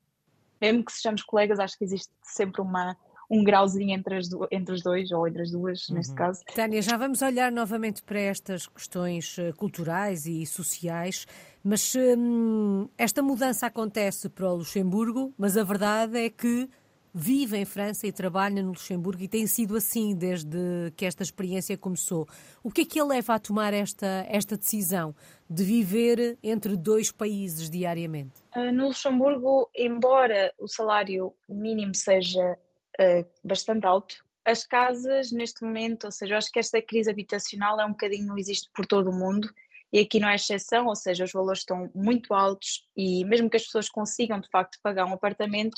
mesmo 0.59 0.83
que 0.83 0.91
sejamos 0.91 1.23
colegas, 1.23 1.57
acho 1.57 1.77
que 1.77 1.85
existe 1.85 2.11
sempre 2.21 2.59
uma, 2.59 2.97
um 3.29 3.45
grauzinho 3.45 3.91
entre, 3.91 4.17
as 4.17 4.27
do, 4.27 4.45
entre 4.51 4.75
os 4.75 4.83
dois, 4.83 5.09
ou 5.09 5.25
entre 5.25 5.41
as 5.41 5.51
duas, 5.51 5.87
uhum. 5.87 5.95
neste 5.95 6.13
caso. 6.13 6.41
Tânia, 6.53 6.81
já 6.81 6.97
vamos 6.97 7.21
olhar 7.21 7.49
novamente 7.49 8.03
para 8.03 8.19
estas 8.19 8.67
questões 8.67 9.37
eh, 9.39 9.53
culturais 9.53 10.25
e 10.25 10.45
sociais, 10.45 11.25
mas 11.63 11.93
hum, 11.95 12.89
esta 12.97 13.23
mudança 13.23 13.67
acontece 13.67 14.27
para 14.27 14.51
o 14.51 14.57
Luxemburgo, 14.57 15.33
mas 15.37 15.55
a 15.55 15.63
verdade 15.63 16.17
é 16.17 16.29
que 16.29 16.69
vive 17.13 17.57
em 17.57 17.65
França 17.65 18.07
e 18.07 18.11
trabalha 18.11 18.61
no 18.61 18.69
Luxemburgo 18.69 19.21
e 19.23 19.27
tem 19.27 19.45
sido 19.47 19.75
assim 19.75 20.15
desde 20.15 20.91
que 20.95 21.05
esta 21.05 21.23
experiência 21.23 21.77
começou. 21.77 22.27
O 22.63 22.71
que 22.71 22.81
é 22.81 22.85
que 22.85 22.99
a 22.99 23.03
leva 23.03 23.35
a 23.35 23.39
tomar 23.39 23.73
esta, 23.73 24.25
esta 24.29 24.57
decisão 24.57 25.15
de 25.49 25.63
viver 25.63 26.37
entre 26.41 26.75
dois 26.77 27.11
países 27.11 27.69
diariamente? 27.69 28.41
Uh, 28.55 28.71
no 28.71 28.87
Luxemburgo, 28.87 29.69
embora 29.75 30.53
o 30.57 30.67
salário 30.67 31.33
mínimo 31.49 31.93
seja 31.93 32.57
uh, 32.99 33.25
bastante 33.43 33.85
alto. 33.85 34.15
As 34.43 34.65
casas, 34.65 35.31
neste 35.31 35.63
momento, 35.63 36.05
ou 36.05 36.11
seja, 36.11 36.33
eu 36.33 36.37
acho 36.37 36.51
que 36.51 36.59
esta 36.59 36.81
crise 36.81 37.11
habitacional 37.11 37.79
é 37.79 37.85
um 37.85 37.91
bocadinho, 37.91 38.37
existe 38.37 38.69
por 38.73 38.85
todo 38.85 39.11
o 39.11 39.13
mundo 39.13 39.47
e 39.93 39.99
aqui 39.99 40.19
não 40.19 40.29
é 40.29 40.35
exceção, 40.35 40.87
ou 40.87 40.95
seja, 40.95 41.25
os 41.25 41.31
valores 41.31 41.59
estão 41.59 41.91
muito 41.93 42.33
altos 42.33 42.87
e 42.95 43.25
mesmo 43.25 43.49
que 43.49 43.57
as 43.57 43.65
pessoas 43.65 43.89
consigam 43.89 44.39
de 44.39 44.49
facto 44.49 44.79
pagar 44.81 45.05
um 45.05 45.13
apartamento, 45.13 45.77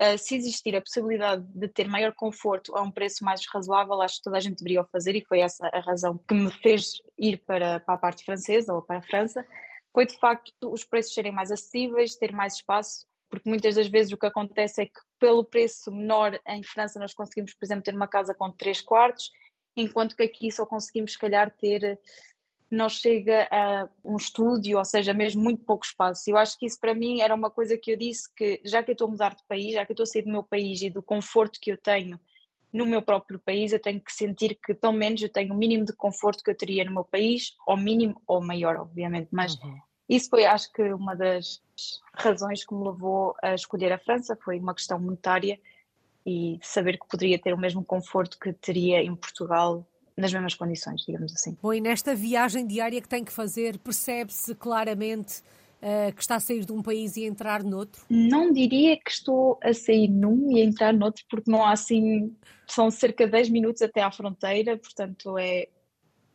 uh, 0.00 0.18
se 0.18 0.34
existir 0.36 0.74
a 0.76 0.80
possibilidade 0.80 1.44
de 1.54 1.68
ter 1.68 1.88
maior 1.88 2.12
conforto 2.14 2.76
a 2.76 2.82
um 2.82 2.90
preço 2.90 3.24
mais 3.24 3.42
razoável, 3.52 4.00
acho 4.00 4.16
que 4.16 4.22
toda 4.24 4.36
a 4.36 4.40
gente 4.40 4.58
deveria 4.58 4.82
o 4.82 4.88
fazer 4.88 5.14
e 5.16 5.24
foi 5.24 5.40
essa 5.40 5.68
a 5.72 5.80
razão 5.80 6.18
que 6.18 6.34
me 6.34 6.50
fez 6.50 7.00
ir 7.18 7.38
para, 7.46 7.80
para 7.80 7.94
a 7.94 7.98
parte 7.98 8.24
francesa 8.24 8.72
ou 8.74 8.82
para 8.82 8.98
a 8.98 9.02
França, 9.02 9.46
foi 9.92 10.06
de 10.06 10.18
facto 10.18 10.52
os 10.72 10.84
preços 10.84 11.14
serem 11.14 11.32
mais 11.32 11.50
acessíveis, 11.50 12.16
ter 12.16 12.32
mais 12.32 12.54
espaço 12.54 13.10
porque 13.30 13.48
muitas 13.48 13.76
das 13.76 13.86
vezes 13.86 14.12
o 14.12 14.18
que 14.18 14.26
acontece 14.26 14.82
é 14.82 14.86
que 14.86 15.00
pelo 15.18 15.44
preço 15.44 15.92
menor 15.92 16.38
em 16.46 16.64
França 16.64 16.98
nós 16.98 17.14
conseguimos, 17.14 17.54
por 17.54 17.64
exemplo, 17.64 17.84
ter 17.84 17.94
uma 17.94 18.08
casa 18.08 18.34
com 18.34 18.50
3 18.50 18.80
quartos, 18.80 19.30
enquanto 19.76 20.16
que 20.16 20.24
aqui 20.24 20.50
só 20.50 20.66
conseguimos, 20.66 21.12
se 21.12 21.18
calhar, 21.18 21.48
ter, 21.56 21.98
não 22.70 22.88
chega 22.88 23.48
a 23.50 23.88
um 24.04 24.16
estúdio, 24.16 24.78
ou 24.78 24.84
seja, 24.84 25.12
mesmo 25.12 25.42
muito 25.42 25.64
pouco 25.64 25.84
espaço. 25.84 26.30
Eu 26.30 26.36
acho 26.36 26.58
que 26.58 26.66
isso 26.66 26.78
para 26.78 26.94
mim 26.94 27.20
era 27.20 27.34
uma 27.34 27.50
coisa 27.50 27.76
que 27.76 27.92
eu 27.92 27.96
disse 27.96 28.32
que 28.34 28.60
já 28.64 28.82
que 28.82 28.90
eu 28.90 28.94
estou 28.94 29.08
a 29.08 29.10
mudar 29.10 29.34
de 29.34 29.44
país, 29.48 29.74
já 29.74 29.84
que 29.84 29.92
eu 29.92 29.94
estou 29.94 30.04
a 30.04 30.06
sair 30.06 30.22
do 30.22 30.30
meu 30.30 30.42
país 30.42 30.80
e 30.82 30.90
do 30.90 31.02
conforto 31.02 31.58
que 31.60 31.72
eu 31.72 31.76
tenho 31.76 32.18
no 32.72 32.86
meu 32.86 33.02
próprio 33.02 33.38
país, 33.38 33.72
eu 33.72 33.80
tenho 33.80 34.00
que 34.00 34.12
sentir 34.12 34.56
que 34.64 34.72
pelo 34.72 34.92
menos 34.92 35.20
eu 35.20 35.28
tenho 35.28 35.52
o 35.52 35.56
mínimo 35.56 35.84
de 35.84 35.92
conforto 35.92 36.44
que 36.44 36.50
eu 36.50 36.56
teria 36.56 36.84
no 36.84 36.92
meu 36.92 37.04
país, 37.04 37.56
ou 37.66 37.76
mínimo 37.76 38.22
ou 38.26 38.40
maior, 38.40 38.76
obviamente, 38.76 39.28
mas 39.32 39.56
uhum. 39.56 39.80
Isso 40.10 40.28
foi, 40.28 40.44
acho 40.44 40.72
que, 40.72 40.82
uma 40.92 41.14
das 41.14 41.62
razões 42.12 42.64
que 42.64 42.74
me 42.74 42.84
levou 42.84 43.32
a 43.40 43.54
escolher 43.54 43.92
a 43.92 43.98
França, 43.98 44.36
foi 44.42 44.58
uma 44.58 44.74
questão 44.74 44.98
monetária 44.98 45.56
e 46.26 46.58
saber 46.62 46.98
que 46.98 47.06
poderia 47.06 47.38
ter 47.38 47.54
o 47.54 47.58
mesmo 47.58 47.84
conforto 47.84 48.36
que 48.36 48.52
teria 48.52 49.00
em 49.00 49.14
Portugal 49.14 49.86
nas 50.20 50.32
mesmas 50.32 50.54
condições, 50.54 51.04
digamos 51.06 51.32
assim. 51.34 51.56
Bom, 51.62 51.72
e 51.72 51.80
nesta 51.80 52.14
viagem 52.14 52.66
diária 52.66 53.00
que 53.00 53.08
tem 53.08 53.24
que 53.24 53.32
fazer, 53.32 53.78
percebe-se 53.78 54.54
claramente 54.54 55.40
uh, 55.82 56.14
que 56.14 56.20
está 56.20 56.36
a 56.36 56.40
sair 56.40 56.64
de 56.64 56.72
um 56.72 56.82
país 56.82 57.16
e 57.16 57.24
entrar 57.24 57.62
noutro? 57.62 58.02
Não 58.08 58.52
diria 58.52 58.96
que 58.96 59.10
estou 59.10 59.58
a 59.62 59.72
sair 59.72 60.08
num 60.08 60.50
e 60.52 60.60
a 60.60 60.64
entrar 60.64 60.92
noutro, 60.92 61.24
porque 61.28 61.50
não 61.50 61.64
há 61.64 61.72
assim. 61.72 62.34
São 62.66 62.90
cerca 62.90 63.24
de 63.24 63.32
10 63.32 63.50
minutos 63.50 63.82
até 63.82 64.02
à 64.02 64.12
fronteira, 64.12 64.76
portanto 64.76 65.36
é 65.36 65.68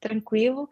tranquilo 0.02 0.68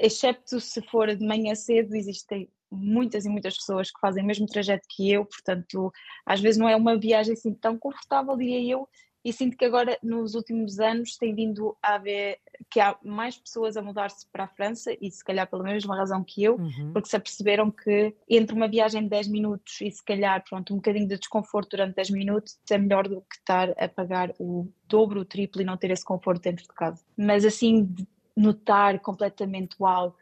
excepto 0.00 0.58
se 0.60 0.82
for 0.82 1.14
de 1.14 1.24
manhã 1.24 1.54
cedo, 1.54 1.94
existem 1.94 2.48
muitas 2.70 3.24
e 3.24 3.28
muitas 3.28 3.56
pessoas 3.56 3.90
que 3.90 4.00
fazem 4.00 4.22
o 4.22 4.26
mesmo 4.26 4.46
trajeto 4.46 4.86
que 4.88 5.10
eu, 5.10 5.24
portanto, 5.24 5.92
às 6.24 6.40
vezes 6.40 6.58
não 6.58 6.68
é 6.68 6.76
uma 6.76 6.98
viagem 6.98 7.34
assim 7.34 7.52
tão 7.52 7.76
confortável, 7.76 8.36
diria 8.36 8.74
eu, 8.74 8.88
e 9.24 9.32
sinto 9.32 9.56
que 9.56 9.64
agora, 9.64 9.98
nos 10.02 10.34
últimos 10.34 10.78
anos, 10.80 11.16
tem 11.16 11.34
vindo 11.34 11.76
a 11.82 11.94
haver 11.94 12.38
que 12.70 12.80
há 12.80 12.96
mais 13.02 13.36
pessoas 13.36 13.76
a 13.76 13.82
mudar-se 13.82 14.26
para 14.32 14.44
a 14.44 14.48
França, 14.48 14.96
e 15.00 15.10
se 15.10 15.22
calhar 15.22 15.48
pela 15.48 15.62
mesma 15.62 15.96
razão 15.96 16.24
que 16.24 16.42
eu, 16.42 16.56
uhum. 16.56 16.92
porque 16.92 17.08
se 17.08 17.16
aperceberam 17.16 17.70
que 17.70 18.14
entre 18.28 18.54
uma 18.54 18.68
viagem 18.68 19.02
de 19.02 19.08
10 19.10 19.28
minutos 19.28 19.80
e 19.80 19.90
se 19.90 20.02
calhar, 20.02 20.42
pronto, 20.48 20.72
um 20.72 20.76
bocadinho 20.76 21.06
de 21.06 21.18
desconforto 21.18 21.70
durante 21.70 21.96
10 21.96 22.10
minutos 22.10 22.58
é 22.70 22.78
melhor 22.78 23.08
do 23.08 23.20
que 23.22 23.36
estar 23.36 23.70
a 23.70 23.88
pagar 23.88 24.32
o 24.38 24.68
dobro, 24.88 25.20
o 25.20 25.24
triplo 25.24 25.60
e 25.60 25.64
não 25.64 25.76
ter 25.76 25.90
esse 25.90 26.04
conforto 26.04 26.42
dentro 26.42 26.64
de 26.64 26.74
casa. 26.74 27.04
Mas 27.16 27.44
assim, 27.44 27.94
notar 28.36 28.98
completamente 29.00 29.76
uau, 29.80 30.16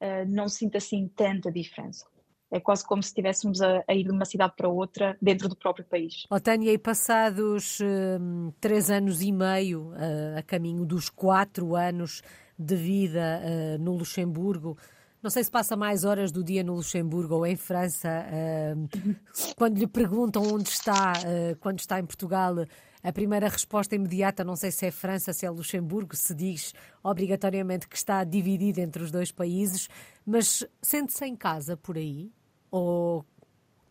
uh, 0.00 0.28
não 0.28 0.48
sinto 0.48 0.76
assim 0.76 1.08
tanta 1.08 1.50
diferença. 1.50 2.06
É 2.50 2.58
quase 2.58 2.84
como 2.84 3.02
se 3.02 3.10
estivéssemos 3.10 3.60
a, 3.60 3.84
a, 3.86 3.94
ir 3.94 4.04
de 4.04 4.10
uma 4.10 4.24
cidade 4.24 4.54
para 4.56 4.68
outra 4.68 5.16
dentro 5.20 5.48
do 5.48 5.56
próprio 5.56 5.84
país. 5.84 6.26
Oh, 6.30 6.40
Tânia, 6.40 6.72
e 6.72 6.78
passados 6.78 7.78
uh, 7.80 8.54
três 8.60 8.90
anos 8.90 9.20
e 9.20 9.30
meio, 9.30 9.90
uh, 9.90 10.38
a 10.38 10.42
caminho 10.42 10.86
dos 10.86 11.10
quatro 11.10 11.76
anos 11.76 12.22
de 12.58 12.74
vida 12.74 13.42
uh, 13.42 13.82
no 13.82 13.92
Luxemburgo, 13.92 14.78
não 15.22 15.30
sei 15.30 15.44
se 15.44 15.50
passa 15.50 15.76
mais 15.76 16.04
horas 16.04 16.30
do 16.32 16.42
dia 16.42 16.62
no 16.62 16.74
Luxemburgo 16.74 17.34
ou 17.34 17.46
em 17.46 17.56
França. 17.56 18.24
quando 19.56 19.76
lhe 19.76 19.86
perguntam 19.86 20.42
onde 20.42 20.68
está, 20.68 21.12
quando 21.58 21.80
está 21.80 21.98
em 21.98 22.06
Portugal, 22.06 22.54
a 23.02 23.12
primeira 23.12 23.48
resposta 23.48 23.94
imediata, 23.94 24.44
não 24.44 24.56
sei 24.56 24.70
se 24.70 24.86
é 24.86 24.90
França, 24.90 25.32
se 25.32 25.46
é 25.46 25.50
Luxemburgo, 25.50 26.16
se 26.16 26.34
diz 26.34 26.74
obrigatoriamente 27.02 27.88
que 27.88 27.96
está 27.96 28.24
dividido 28.24 28.80
entre 28.80 29.02
os 29.02 29.10
dois 29.10 29.30
países, 29.30 29.88
mas 30.26 30.66
sente-se 30.82 31.24
em 31.24 31.36
casa 31.36 31.76
por 31.76 31.96
aí? 31.96 32.30
Ou 32.70 33.24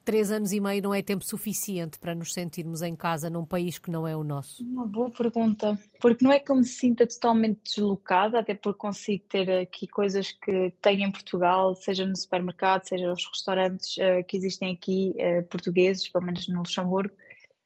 três 0.07 0.31
anos 0.31 0.53
e 0.53 0.59
meio 0.61 0.81
não 0.81 0.93
é 0.93 1.01
tempo 1.01 1.25
suficiente 1.25 1.99
para 1.99 2.15
nos 2.15 2.33
sentirmos 2.33 2.81
em 2.81 2.95
casa 2.95 3.29
num 3.29 3.45
país 3.45 3.77
que 3.77 3.91
não 3.91 4.07
é 4.07 4.15
o 4.15 4.23
nosso? 4.23 4.63
Uma 4.63 4.85
boa 4.85 5.11
pergunta, 5.11 5.77
porque 5.99 6.23
não 6.23 6.31
é 6.31 6.39
que 6.39 6.49
eu 6.49 6.55
me 6.55 6.63
sinta 6.63 7.05
totalmente 7.05 7.59
deslocada, 7.65 8.39
até 8.39 8.53
porque 8.53 8.79
consigo 8.79 9.25
ter 9.27 9.51
aqui 9.51 9.85
coisas 9.85 10.31
que 10.31 10.73
tenho 10.81 11.03
em 11.03 11.11
Portugal, 11.11 11.75
seja 11.75 12.05
no 12.05 12.15
supermercado, 12.15 12.87
seja 12.87 13.05
nos 13.05 13.27
restaurantes 13.27 13.97
uh, 13.97 14.23
que 14.25 14.37
existem 14.37 14.73
aqui, 14.73 15.13
uh, 15.17 15.43
portugueses, 15.47 16.07
pelo 16.07 16.23
menos 16.23 16.47
no 16.47 16.59
Luxemburgo, 16.59 17.13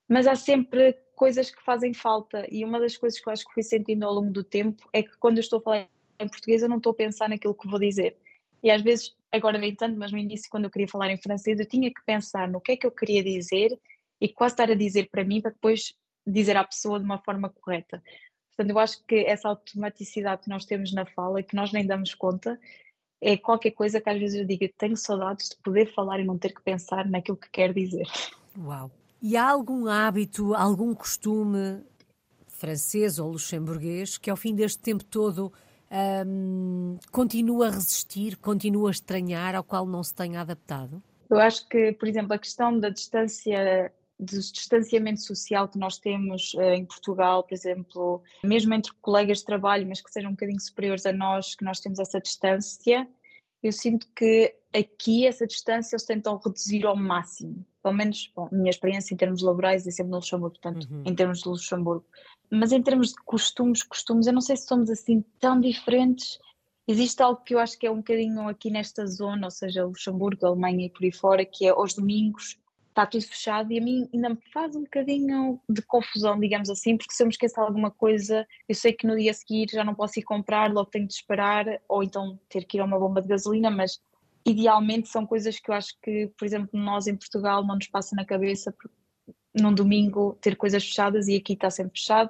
mas 0.10 0.26
há 0.26 0.36
sempre 0.36 0.98
coisas 1.16 1.52
que 1.52 1.62
fazem 1.64 1.94
falta. 1.94 2.48
E 2.52 2.66
uma 2.66 2.80
das 2.80 2.98
coisas 2.98 3.20
que 3.20 3.30
eu 3.30 3.34
acho 3.34 3.46
que 3.46 3.54
fui 3.54 3.62
sentindo 3.62 4.04
ao 4.04 4.16
longo 4.16 4.32
do 4.32 4.44
tempo 4.44 4.90
é 4.92 5.04
que 5.04 5.16
quando 5.20 5.38
eu 5.38 5.42
estou 5.42 5.60
a 5.60 5.62
falar 5.62 5.88
em 6.20 6.28
português 6.28 6.64
eu 6.64 6.70
não 6.70 6.78
estou 6.78 6.92
a 6.92 6.96
pensar 6.96 7.30
naquilo 7.30 7.54
que 7.54 7.68
vou 7.68 7.80
dizer. 7.80 8.18
E 8.64 8.72
às 8.72 8.82
vezes, 8.82 9.16
agora 9.32 9.58
nem 9.58 9.76
tanto, 9.76 9.98
mas 9.98 10.12
no 10.12 10.18
início 10.18 10.50
quando 10.50 10.66
eu 10.66 10.72
queria 10.72 10.88
falar 10.88 11.10
em 11.10 11.22
francês 11.22 11.60
eu 11.60 11.68
tinha 11.68 11.90
que 11.90 12.04
pensar 12.06 12.48
no 12.48 12.62
que 12.62 12.74
é 12.74 12.78
que 12.78 12.86
eu 12.86 12.92
queria 12.92 13.24
dizer 13.24 13.78
e 14.20 14.30
quase 14.30 14.54
estar 14.54 14.70
a 14.70 14.76
dizer 14.76 15.10
para 15.10 15.24
mim 15.24 15.42
para 15.42 15.52
depois 15.52 15.94
dizer 16.26 16.56
à 16.58 16.64
pessoa 16.64 17.00
de 17.00 17.06
uma 17.06 17.18
forma 17.18 17.50
correta. 17.50 18.02
Portanto, 18.50 18.70
eu 18.70 18.80
acho 18.80 19.04
que 19.06 19.16
essa 19.26 19.48
automaticidade 19.50 20.44
que 20.44 20.50
nós 20.50 20.66
temos 20.66 20.94
na 20.94 21.06
fala 21.06 21.40
e 21.40 21.44
que 21.44 21.56
nós 21.56 21.72
nem 21.72 21.86
damos 21.86 22.14
conta 22.14 22.60
é 23.20 23.38
qualquer 23.38 23.72
coisa 23.72 24.02
que 24.02 24.10
às 24.10 24.20
vezes 24.20 24.40
eu 24.40 24.46
digo, 24.46 24.68
tenho 24.78 24.98
saudades 24.98 25.50
de 25.50 25.56
poder 25.58 25.94
falar 25.94 26.20
e 26.20 26.26
não 26.26 26.38
ter 26.38 26.54
que 26.54 26.62
pensar 26.62 27.08
naquilo 27.08 27.38
que 27.38 27.50
quero 27.52 27.74
dizer. 27.74 28.06
Uau! 28.58 28.92
E 29.22 29.38
há 29.38 29.50
algum 29.50 29.88
hábito, 29.88 30.54
algum 30.56 30.94
costume 30.94 31.84
francês 32.48 33.20
ou 33.20 33.32
luxemburguês 33.32 34.18
que 34.18 34.30
ao 34.30 34.38
fim 34.38 34.54
deste 34.54 34.80
tempo 34.80 35.04
todo 35.04 35.54
um, 36.26 36.98
continua 37.12 37.68
a 37.68 37.72
resistir, 37.72 38.38
continua 38.38 38.90
a 38.90 38.92
estranhar, 38.92 39.56
ao 39.56 39.64
qual 39.64 39.86
não 39.86 40.04
se 40.04 40.16
tenha 40.16 40.42
adaptado? 40.42 41.02
Eu 41.30 41.40
acho 41.40 41.68
que, 41.68 41.94
por 41.94 42.08
exemplo, 42.08 42.34
a 42.34 42.38
questão 42.38 42.78
da 42.80 42.90
distância 42.90 43.92
do 44.20 44.40
distanciamento 44.40 45.22
social 45.22 45.68
que 45.68 45.80
nós 45.80 45.98
temos 45.98 46.54
uh, 46.54 46.62
em 46.62 46.86
Portugal, 46.86 47.44
por 47.44 47.54
exemplo, 47.54 48.22
mesmo 48.44 48.74
entre 48.74 48.92
colegas 49.02 49.40
de 49.40 49.46
trabalho, 49.46 49.88
mas 49.88 50.00
que 50.00 50.12
sejam 50.12 50.30
um 50.30 50.34
bocadinho 50.34 50.60
superiores 50.60 51.06
a 51.08 51.12
nós, 51.12 51.56
que 51.56 51.66
nós 51.66 51.80
temos 51.80 51.98
essa 51.98 52.22
distância, 52.22 53.08
eu 53.64 53.72
sinto 53.72 54.08
que 54.16 54.56
aqui 54.74 55.26
essa 55.26 55.46
distância 55.46 55.96
eles 55.96 56.06
tentam 56.06 56.40
reduzir 56.44 56.86
ao 56.86 56.96
máximo. 56.96 57.66
Pelo 57.82 57.96
menos, 57.96 58.32
bom, 58.36 58.48
minha 58.52 58.70
experiência 58.70 59.14
em 59.14 59.18
termos 59.18 59.42
laborais 59.42 59.86
é 59.88 59.92
sempre 59.92 60.12
no 60.12 60.18
Luxemburgo, 60.18 60.60
portanto, 60.60 60.88
uhum. 60.90 61.04
em 61.06 61.16
termos 61.16 61.42
de 61.42 61.50
Luxemburgo. 61.50 62.06
Mas 62.52 62.72
em 62.72 62.82
termos 62.82 63.10
de 63.10 63.24
costumes, 63.24 63.82
costumes, 63.82 64.28
eu 64.28 64.34
não 64.34 64.42
sei 64.42 64.58
se 64.58 64.68
somos 64.68 64.90
assim 64.90 65.24
tão 65.40 65.60
diferentes. 65.60 66.38
Existe 66.88 67.22
algo 67.24 67.42
que 67.42 67.56
eu 67.56 67.60
acho 67.60 67.80
que 67.80 67.88
é 67.88 67.92
um 67.92 67.98
bocadinho 67.98 68.48
aqui 68.50 68.70
nesta 68.70 69.06
zona, 69.08 69.48
ou 69.48 69.52
seja, 69.52 69.86
Luxemburgo, 69.86 70.46
Alemanha 70.46 70.88
e 70.88 70.90
por 70.90 71.04
aí 71.04 71.12
fora, 71.12 71.46
que 71.46 71.66
é 71.66 71.70
aos 71.70 71.94
domingos 71.94 72.60
está 72.92 73.06
tudo 73.06 73.24
fechado 73.24 73.72
e 73.72 73.80
a 73.80 73.82
mim 73.82 74.08
ainda 74.14 74.30
me 74.30 74.40
faz 74.54 74.76
um 74.76 74.84
bocadinho 74.84 75.60
de 75.70 75.82
confusão, 75.82 76.40
digamos 76.40 76.70
assim, 76.70 76.98
porque 76.98 77.14
se 77.14 77.24
eu 77.24 77.28
me 77.28 77.32
esqueço 77.32 77.56
de 77.56 77.62
alguma 77.62 77.90
coisa, 77.90 78.46
eu 78.68 78.76
sei 78.76 78.94
que 78.94 79.08
no 79.08 79.16
dia 79.16 79.32
a 79.32 79.34
seguir 79.34 79.68
já 79.72 79.84
não 79.84 79.96
posso 79.96 80.20
ir 80.20 80.24
comprar, 80.24 80.72
logo 80.72 80.90
tenho 80.90 81.08
de 81.08 81.14
esperar, 81.14 81.66
ou 81.88 82.04
então 82.04 82.40
ter 82.50 82.66
que 82.66 82.78
ir 82.78 82.82
a 82.82 82.86
uma 82.86 83.00
bomba 83.00 83.22
de 83.22 83.30
gasolina, 83.30 83.72
mas 83.72 84.00
idealmente 84.46 85.08
são 85.08 85.26
coisas 85.26 85.60
que 85.60 85.72
eu 85.72 85.76
acho 85.76 85.98
que, 86.02 86.30
por 86.38 86.46
exemplo, 86.46 86.80
nós 86.80 87.08
em 87.08 87.16
Portugal 87.16 87.66
não 87.66 87.76
nos 87.76 87.88
passa 87.88 88.16
na 88.16 88.26
cabeça 88.26 88.76
num 89.54 89.74
domingo 89.74 90.38
ter 90.42 90.56
coisas 90.56 90.84
fechadas 90.84 91.28
e 91.28 91.36
aqui 91.36 91.54
está 91.54 91.70
sempre 91.70 92.00
fechado. 92.00 92.30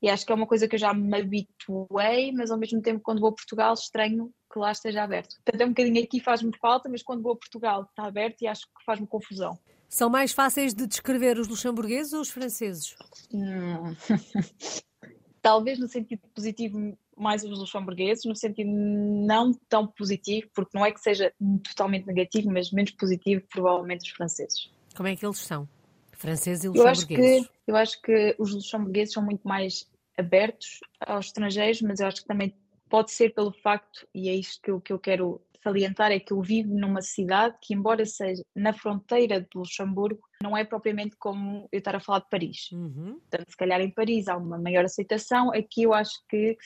E 0.00 0.08
acho 0.08 0.24
que 0.24 0.30
é 0.30 0.34
uma 0.34 0.46
coisa 0.46 0.68
que 0.68 0.76
eu 0.76 0.78
já 0.78 0.94
me 0.94 1.18
habituei, 1.18 2.32
mas 2.32 2.50
ao 2.50 2.58
mesmo 2.58 2.80
tempo, 2.80 3.00
quando 3.02 3.20
vou 3.20 3.30
a 3.30 3.34
Portugal, 3.34 3.74
estranho 3.74 4.30
que 4.52 4.58
lá 4.58 4.72
esteja 4.72 5.02
aberto. 5.02 5.36
Portanto, 5.44 5.60
é 5.60 5.64
um 5.64 5.70
bocadinho 5.70 6.02
aqui 6.02 6.20
faz-me 6.20 6.56
falta, 6.60 6.88
mas 6.88 7.02
quando 7.02 7.22
vou 7.22 7.32
a 7.32 7.36
Portugal 7.36 7.82
está 7.82 8.06
aberto 8.06 8.42
e 8.42 8.46
acho 8.46 8.62
que 8.62 8.84
faz-me 8.84 9.06
confusão. 9.06 9.58
São 9.88 10.08
mais 10.08 10.32
fáceis 10.32 10.74
de 10.74 10.86
descrever 10.86 11.38
os 11.38 11.48
luxemburgueses 11.48 12.12
ou 12.12 12.20
os 12.20 12.30
franceses? 12.30 12.94
Hum. 13.32 13.94
Talvez 15.42 15.78
no 15.78 15.88
sentido 15.88 16.22
positivo 16.34 16.96
mais 17.16 17.42
os 17.42 17.58
luxemburgueses, 17.58 18.24
no 18.24 18.36
sentido 18.36 18.70
não 18.70 19.52
tão 19.68 19.86
positivo, 19.86 20.48
porque 20.54 20.76
não 20.76 20.84
é 20.84 20.92
que 20.92 21.00
seja 21.00 21.32
totalmente 21.64 22.06
negativo, 22.06 22.50
mas 22.50 22.70
menos 22.70 22.92
positivo, 22.92 23.42
provavelmente 23.50 24.04
os 24.04 24.10
franceses. 24.10 24.70
Como 24.94 25.08
é 25.08 25.16
que 25.16 25.26
eles 25.26 25.38
são? 25.38 25.68
Franceses 26.18 26.64
e 26.64 26.68
luxemburgueses? 26.68 27.08
Eu 27.08 27.16
acho 27.16 27.46
que, 27.46 27.50
eu 27.66 27.76
acho 27.76 28.02
que 28.02 28.36
os 28.38 28.52
luxemburgueses 28.52 29.14
são 29.14 29.22
muito 29.22 29.46
mais 29.46 29.88
abertos 30.18 30.80
aos 31.00 31.26
estrangeiros, 31.26 31.80
mas 31.80 32.00
eu 32.00 32.06
acho 32.06 32.22
que 32.22 32.28
também 32.28 32.54
pode 32.90 33.10
ser 33.12 33.32
pelo 33.34 33.52
facto, 33.52 34.06
e 34.14 34.28
é 34.28 34.34
isto 34.34 34.60
que 34.62 34.70
eu, 34.70 34.80
que 34.80 34.92
eu 34.92 34.98
quero 34.98 35.40
salientar 35.62 36.10
é 36.12 36.20
que 36.20 36.32
eu 36.32 36.40
vivo 36.40 36.74
numa 36.74 37.02
cidade 37.02 37.56
que, 37.60 37.74
embora 37.74 38.04
seja 38.04 38.42
na 38.54 38.72
fronteira 38.72 39.40
de 39.40 39.48
Luxemburgo, 39.54 40.20
não 40.42 40.56
é 40.56 40.64
propriamente 40.64 41.16
como 41.16 41.68
eu 41.70 41.78
estar 41.78 41.94
a 41.94 42.00
falar 42.00 42.20
de 42.20 42.28
Paris. 42.30 42.70
Uhum. 42.72 43.18
Portanto, 43.20 43.50
se 43.50 43.56
calhar 43.56 43.80
em 43.80 43.90
Paris 43.90 44.28
há 44.28 44.36
uma 44.36 44.58
maior 44.58 44.84
aceitação, 44.84 45.52
aqui 45.52 45.82
eu 45.82 45.92
acho 45.92 46.14
que 46.28 46.56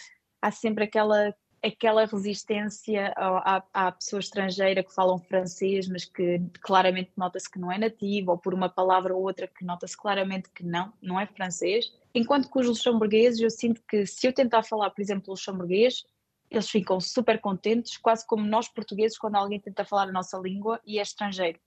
há 0.40 0.50
sempre 0.50 0.84
aquela 0.84 1.34
aquela 1.62 2.04
resistência 2.04 3.12
à, 3.16 3.62
à, 3.72 3.92
pessoa 3.92 4.18
estrangeira 4.18 4.82
que 4.82 4.92
falam 4.92 5.18
francês, 5.18 5.88
mas 5.88 6.04
que 6.04 6.40
claramente 6.60 7.12
nota-se 7.16 7.48
que 7.50 7.58
não 7.58 7.70
é 7.70 7.78
nativo, 7.78 8.32
ou 8.32 8.38
por 8.38 8.52
uma 8.52 8.68
palavra 8.68 9.14
ou 9.14 9.22
outra 9.22 9.46
que 9.46 9.64
nota-se 9.64 9.96
claramente 9.96 10.50
que 10.50 10.64
não, 10.64 10.92
não 11.00 11.20
é 11.20 11.26
francês. 11.26 11.92
Enquanto 12.12 12.50
que 12.50 12.58
os 12.58 12.66
luxemburgueses, 12.66 13.40
eu 13.40 13.50
sinto 13.50 13.80
que 13.88 14.04
se 14.04 14.26
eu 14.26 14.32
tentar 14.32 14.64
falar, 14.64 14.90
por 14.90 15.00
exemplo, 15.00 15.30
luxemburguês, 15.30 16.04
eles 16.50 16.68
ficam 16.68 17.00
super 17.00 17.40
contentes, 17.40 17.96
quase 17.96 18.26
como 18.26 18.44
nós 18.44 18.68
portugueses, 18.68 19.16
quando 19.16 19.36
alguém 19.36 19.60
tenta 19.60 19.84
falar 19.84 20.08
a 20.08 20.12
nossa 20.12 20.36
língua 20.38 20.80
e 20.84 20.98
é 20.98 21.02
estrangeiro. 21.02 21.58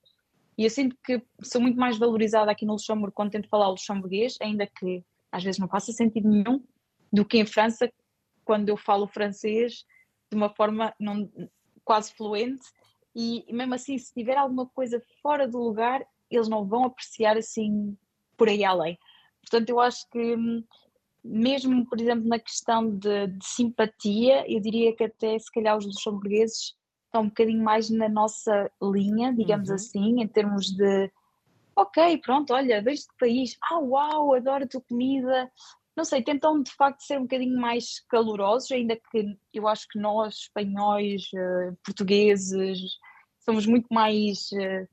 E 0.57 0.63
eu 0.63 0.69
sinto 0.69 0.95
que 1.03 1.21
sou 1.41 1.59
muito 1.59 1.77
mais 1.77 1.97
valorizada 1.97 2.51
aqui 2.51 2.65
no 2.65 2.73
Luxemburgo 2.73 3.13
quando 3.13 3.31
tento 3.31 3.49
falar 3.49 3.67
luxemburguês, 3.67 4.37
ainda 4.41 4.67
que 4.67 5.03
às 5.31 5.43
vezes 5.43 5.59
não 5.59 5.67
faça 5.67 5.91
sentido 5.91 6.29
nenhum, 6.29 6.63
do 7.11 7.25
que 7.25 7.37
em 7.37 7.45
França, 7.45 7.91
quando 8.45 8.69
eu 8.69 8.77
falo 8.77 9.07
francês 9.07 9.83
de 10.31 10.37
uma 10.37 10.49
forma 10.49 10.93
não, 10.99 11.29
quase 11.83 12.13
fluente. 12.13 12.65
E, 13.15 13.45
mesmo 13.51 13.73
assim, 13.73 13.97
se 13.97 14.13
tiver 14.13 14.37
alguma 14.37 14.67
coisa 14.67 15.01
fora 15.21 15.47
do 15.47 15.57
lugar, 15.57 16.05
eles 16.29 16.47
não 16.47 16.65
vão 16.65 16.85
apreciar 16.85 17.37
assim 17.37 17.97
por 18.37 18.47
aí 18.47 18.63
além. 18.63 18.97
Portanto, 19.41 19.69
eu 19.69 19.79
acho 19.79 20.09
que 20.09 20.35
hum, 20.35 20.63
mesmo, 21.23 21.85
por 21.87 21.99
exemplo, 21.99 22.27
na 22.27 22.39
questão 22.39 22.89
de, 22.89 23.27
de, 23.27 23.45
simpatia, 23.45 24.49
eu 24.51 24.59
diria 24.59 24.95
que 24.95 25.05
até 25.05 25.37
se 25.39 25.51
calhar 25.51 25.77
os 25.77 25.85
luxemburgueses 25.85 26.75
estão 27.05 27.23
um 27.23 27.29
bocadinho 27.29 27.63
mais 27.63 27.89
na 27.89 28.09
nossa 28.09 28.69
linha, 28.81 29.33
digamos 29.33 29.69
uhum. 29.69 29.75
assim, 29.75 30.21
em 30.21 30.27
termos 30.27 30.71
de 30.71 31.11
ok, 31.75 32.17
pronto, 32.19 32.53
olha, 32.53 32.81
deste 32.81 33.11
país, 33.19 33.57
ah 33.61 33.79
uau, 33.79 34.33
adoro 34.33 34.63
a 34.63 34.67
tua 34.67 34.81
comida. 34.81 35.51
Não 35.95 36.03
sei, 36.03 36.21
tentam 36.21 36.61
de 36.61 36.71
facto 36.71 37.01
ser 37.01 37.17
um 37.17 37.23
bocadinho 37.23 37.59
mais 37.59 38.01
calorosos, 38.09 38.71
ainda 38.71 38.95
que 38.95 39.37
eu 39.53 39.67
acho 39.67 39.87
que 39.87 39.97
nós, 39.97 40.35
espanhóis, 40.35 41.23
uh, 41.33 41.77
portugueses, 41.83 42.79
somos 43.39 43.65
muito 43.65 43.87
mais 43.91 44.49
uh, 44.51 44.87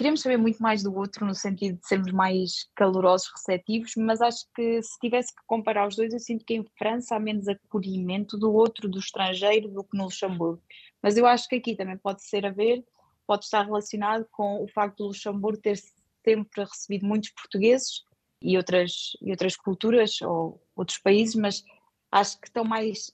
queremos 0.00 0.22
saber 0.22 0.38
muito 0.38 0.62
mais 0.62 0.82
do 0.82 0.96
outro 0.96 1.26
no 1.26 1.34
sentido 1.34 1.78
de 1.78 1.86
sermos 1.86 2.10
mais 2.10 2.66
calorosos, 2.74 3.30
receptivos, 3.36 3.92
mas 3.98 4.22
acho 4.22 4.46
que 4.54 4.82
se 4.82 4.98
tivesse 4.98 5.28
que 5.28 5.42
comparar 5.46 5.86
os 5.86 5.94
dois, 5.94 6.14
eu 6.14 6.18
sinto 6.18 6.42
que 6.42 6.54
em 6.54 6.64
França 6.78 7.16
há 7.16 7.20
menos 7.20 7.46
acolhimento 7.46 8.38
do 8.38 8.50
outro, 8.50 8.88
do 8.88 8.98
estrangeiro, 8.98 9.68
do 9.68 9.84
que 9.84 9.94
no 9.94 10.04
Luxemburgo. 10.04 10.62
Mas 11.02 11.18
eu 11.18 11.26
acho 11.26 11.46
que 11.46 11.56
aqui 11.56 11.76
também 11.76 11.98
pode 11.98 12.24
ser 12.24 12.46
a 12.46 12.50
ver, 12.50 12.82
pode 13.26 13.44
estar 13.44 13.62
relacionado 13.62 14.26
com 14.30 14.64
o 14.64 14.68
facto 14.68 14.96
do 14.96 15.08
Luxemburgo 15.08 15.60
ter 15.60 15.76
sempre 16.24 16.64
recebido 16.64 17.04
muitos 17.04 17.28
portugueses 17.34 18.02
e 18.42 18.56
outras, 18.56 19.16
e 19.20 19.30
outras 19.30 19.56
culturas 19.56 20.20
ou 20.22 20.62
outros 20.74 20.98
países, 20.98 21.34
mas 21.34 21.64
acho 22.10 22.40
que 22.40 22.48
estão 22.48 22.64
mais 22.64 23.12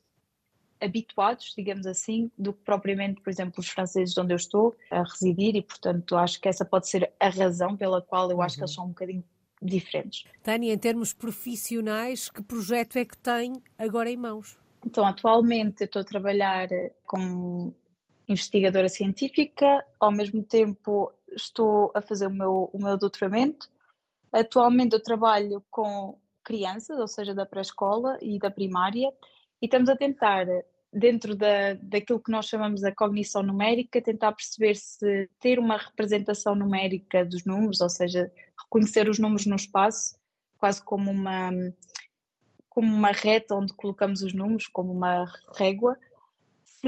habituados, 0.81 1.55
digamos 1.57 1.87
assim, 1.87 2.31
do 2.37 2.53
que 2.53 2.62
propriamente, 2.62 3.21
por 3.21 3.31
exemplo, 3.31 3.61
os 3.61 3.69
franceses 3.69 4.17
onde 4.19 4.33
eu 4.33 4.37
estou 4.37 4.77
a 4.91 5.03
residir 5.03 5.57
e, 5.57 5.62
portanto, 5.62 6.17
acho 6.17 6.41
que 6.41 6.49
essa 6.49 6.65
pode 6.65 6.89
ser 6.89 7.11
a 7.19 7.29
razão 7.29 7.77
pela 7.77 8.03
qual 8.03 8.31
eu 8.31 8.43
acho 8.43 8.55
uhum. 8.55 8.59
que 8.59 8.62
eles 8.65 8.71
uhum. 8.71 8.75
são 8.75 8.85
um 8.85 8.89
bocadinho 8.89 9.25
diferentes. 9.61 10.25
Tânia, 10.43 10.73
em 10.73 10.79
termos 10.79 11.12
profissionais, 11.12 12.29
que 12.29 12.43
projeto 12.43 12.97
é 12.97 13.05
que 13.05 13.17
tem 13.17 13.55
agora 13.79 14.11
em 14.11 14.17
mãos? 14.17 14.59
Então, 14.85 15.05
atualmente 15.05 15.81
eu 15.81 15.87
estou 15.87 16.03
a 16.03 16.05
trabalhar 16.05 16.69
como 17.07 17.75
investigadora 18.29 18.89
científica, 18.89 19.85
ao 19.99 20.12
mesmo 20.12 20.43
tempo 20.43 21.12
estou 21.35 21.91
a 21.95 22.01
fazer 22.01 22.27
o 22.27 22.31
meu, 22.31 22.71
o 22.73 22.79
meu 22.79 22.97
doutoramento. 22.97 23.69
Atualmente 24.37 24.92
eu 24.92 25.03
trabalho 25.03 25.64
com 25.70 26.18
crianças, 26.44 26.99
ou 26.99 27.09
seja, 27.09 27.35
da 27.35 27.46
pré-escola 27.46 28.18
e 28.20 28.38
da 28.38 28.51
primária, 28.51 29.11
e 29.62 29.64
estamos 29.64 29.88
a 29.88 29.96
tentar, 29.96 30.46
dentro 30.92 31.35
da, 31.35 31.72
daquilo 31.81 32.20
que 32.20 32.31
nós 32.31 32.44
chamamos 32.44 32.85
a 32.85 32.94
cognição 32.94 33.42
numérica, 33.42 34.03
tentar 34.03 34.33
perceber 34.33 34.77
se 34.77 35.31
ter 35.40 35.59
uma 35.59 35.79
representação 35.79 36.55
numérica 36.55 37.25
dos 37.25 37.46
números, 37.46 37.81
ou 37.81 37.88
seja, 37.88 38.31
reconhecer 38.62 39.09
os 39.09 39.18
números 39.18 39.46
no 39.46 39.57
espaço, 39.57 40.18
quase 40.59 40.85
como 40.85 41.11
uma, 41.11 41.51
como 42.68 42.94
uma 42.94 43.12
reta 43.12 43.55
onde 43.55 43.72
colocamos 43.72 44.20
os 44.20 44.35
números, 44.35 44.66
como 44.66 44.92
uma 44.92 45.25
régua, 45.57 45.99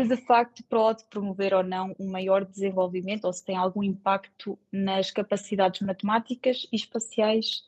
se 0.02 0.08
de 0.08 0.16
facto 0.16 0.62
pode 0.64 1.04
promover 1.04 1.54
ou 1.54 1.62
não 1.62 1.94
um 1.98 2.10
maior 2.10 2.44
desenvolvimento 2.44 3.24
ou 3.24 3.32
se 3.32 3.44
tem 3.44 3.56
algum 3.56 3.82
impacto 3.82 4.58
nas 4.72 5.10
capacidades 5.10 5.80
matemáticas 5.80 6.66
e 6.72 6.76
espaciais 6.76 7.64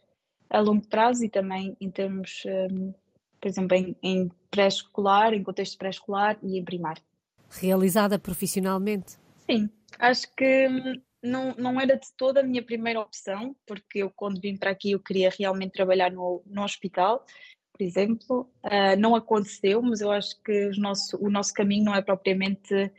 a 0.49 0.61
longo 0.61 0.87
prazo 0.87 1.25
e 1.25 1.29
também 1.29 1.77
em 1.81 1.91
termos 1.91 2.43
um, 2.47 2.93
por 3.41 3.49
exemplo, 3.49 3.77
em, 3.77 3.97
em 4.03 4.31
pré-escolar, 4.51 5.33
em 5.33 5.43
contexto 5.43 5.79
pré-escolar 5.79 6.39
e 6.43 6.59
em 6.59 6.65
primário. 6.65 7.03
Realizada 7.49 8.19
profissionalmente? 8.19 9.19
Sim, 9.49 9.71
acho 9.99 10.33
que 10.37 10.69
hum, 10.69 11.01
não, 11.23 11.55
não 11.57 11.81
era 11.81 11.97
de 11.97 12.13
toda 12.17 12.41
a 12.41 12.43
minha 12.43 12.63
primeira 12.63 13.01
opção, 13.01 13.57
porque 13.67 14.01
eu 14.01 14.11
quando 14.11 14.41
vim 14.41 14.57
para 14.57 14.71
aqui 14.71 14.93
eu 14.93 15.01
queria 15.01 15.31
realmente 15.37 15.73
trabalhar 15.73 16.11
no, 16.11 16.43
no 16.47 16.63
hospital, 16.63 17.25
por 17.81 17.85
exemplo. 17.85 18.51
Uh, 18.63 18.99
não 18.99 19.15
aconteceu, 19.15 19.81
mas 19.81 20.03
eu 20.03 20.11
acho 20.11 20.39
que 20.43 20.71
nosso, 20.79 21.17
o 21.17 21.31
nosso 21.31 21.55
caminho 21.55 21.85
não 21.85 21.95
é 21.95 22.03
propriamente 22.03 22.93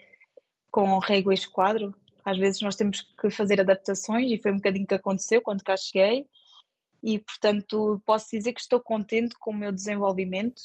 com 0.72 0.98
régua 0.98 1.34
e 1.34 1.38
esquadro. 1.38 1.94
Às 2.26 2.38
vezes 2.40 2.62
nós 2.62 2.76
temos 2.76 3.02
que 3.02 3.30
fazer 3.30 3.62
adaptações 3.62 4.32
e 4.32 4.42
foi 4.42 4.52
um 4.52 4.56
bocadinho 4.56 4.88
que 4.88 4.96
aconteceu 4.96 5.40
quando 5.42 5.64
cá 5.64 5.78
cheguei 5.78 6.26
e, 7.04 7.20
portanto, 7.20 8.02
posso 8.06 8.28
dizer 8.32 8.54
que 8.54 8.62
estou 8.62 8.80
contente 8.80 9.36
com 9.40 9.52
o 9.52 9.56
meu 9.56 9.72
desenvolvimento 9.72 10.62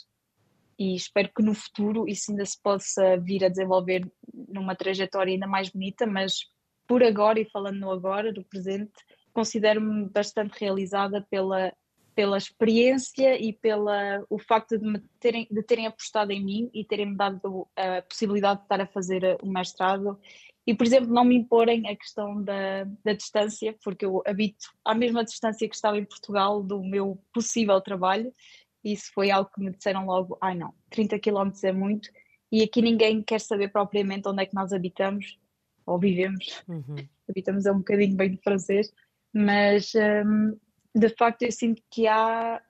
e 0.79 0.95
espero 0.95 1.31
que 1.35 1.43
no 1.43 1.55
futuro 1.55 2.09
isso 2.09 2.31
ainda 2.31 2.45
se 2.45 2.61
possa 2.61 3.19
vir 3.19 3.45
a 3.45 3.49
desenvolver 3.49 4.11
numa 4.33 4.75
trajetória 4.75 5.33
ainda 5.33 5.47
mais 5.47 5.69
bonita, 5.69 6.07
mas 6.07 6.39
por 6.87 7.03
agora 7.03 7.41
e 7.41 7.51
falando 7.51 7.81
no 7.81 7.91
agora, 7.91 8.33
do 8.33 8.45
presente, 8.45 8.93
considero-me 9.33 10.09
bastante 10.09 10.59
realizada 10.59 11.27
pela 11.31 11.73
pela 12.17 12.39
experiência 12.39 13.39
e 13.39 13.53
pela 13.53 14.25
o 14.31 14.39
facto 14.39 14.79
de, 14.79 15.01
terem, 15.21 15.47
de 15.51 15.63
terem 15.63 15.87
apostado 15.87 16.33
em 16.33 16.43
mim 16.43 16.71
e 16.73 16.83
terem 16.83 17.11
me 17.11 17.17
dado 17.17 17.69
a 17.77 18.01
possibilidade 18.03 18.61
de 18.61 18.65
estar 18.65 18.81
a 18.81 18.87
fazer 18.87 19.37
o 19.43 19.47
mestrado 19.47 20.19
e, 20.67 20.75
por 20.75 20.85
exemplo, 20.85 21.13
não 21.13 21.25
me 21.25 21.37
imporem 21.37 21.87
a 21.89 21.95
questão 21.95 22.43
da, 22.43 22.85
da 23.05 23.13
distância, 23.13 23.77
porque 23.85 24.05
eu 24.05 24.21
habito 24.27 24.67
à 24.85 24.95
mesma 24.95 25.25
distância 25.25 25.69
que 25.69 25.77
estava 25.77 25.97
em 25.97 26.05
Portugal 26.05 26.61
do 26.61 26.83
meu 26.83 27.23
possível 27.33 27.81
trabalho, 27.81 28.35
isso 28.83 29.13
foi 29.15 29.31
algo 29.31 29.49
que 29.55 29.61
me 29.61 29.71
disseram 29.71 30.07
logo: 30.07 30.37
ai 30.41 30.57
não, 30.57 30.75
30 30.91 31.21
km 31.21 31.53
é 31.63 31.73
muito, 31.73 32.11
e 32.51 32.63
aqui 32.63 32.83
ninguém 32.83 33.23
quer 33.23 33.41
saber 33.41 33.69
propriamente 33.69 34.29
onde 34.29 34.43
é 34.43 34.47
que 34.47 34.55
nós 34.55 34.73
habitamos 34.73 35.39
ou 35.85 36.01
vivemos. 36.01 36.65
Uhum. 36.67 36.97
Habitamos 37.29 37.65
é 37.65 37.71
um 37.71 37.79
bocadinho 37.79 38.17
bem 38.17 38.33
de 38.33 38.39
francês, 38.39 38.93
mas 39.33 39.93
um, 39.95 40.59
de 40.99 41.09
facto 41.11 41.43
eu 41.43 41.53
sinto 41.53 41.83
que 41.91 42.07
há 42.07 42.61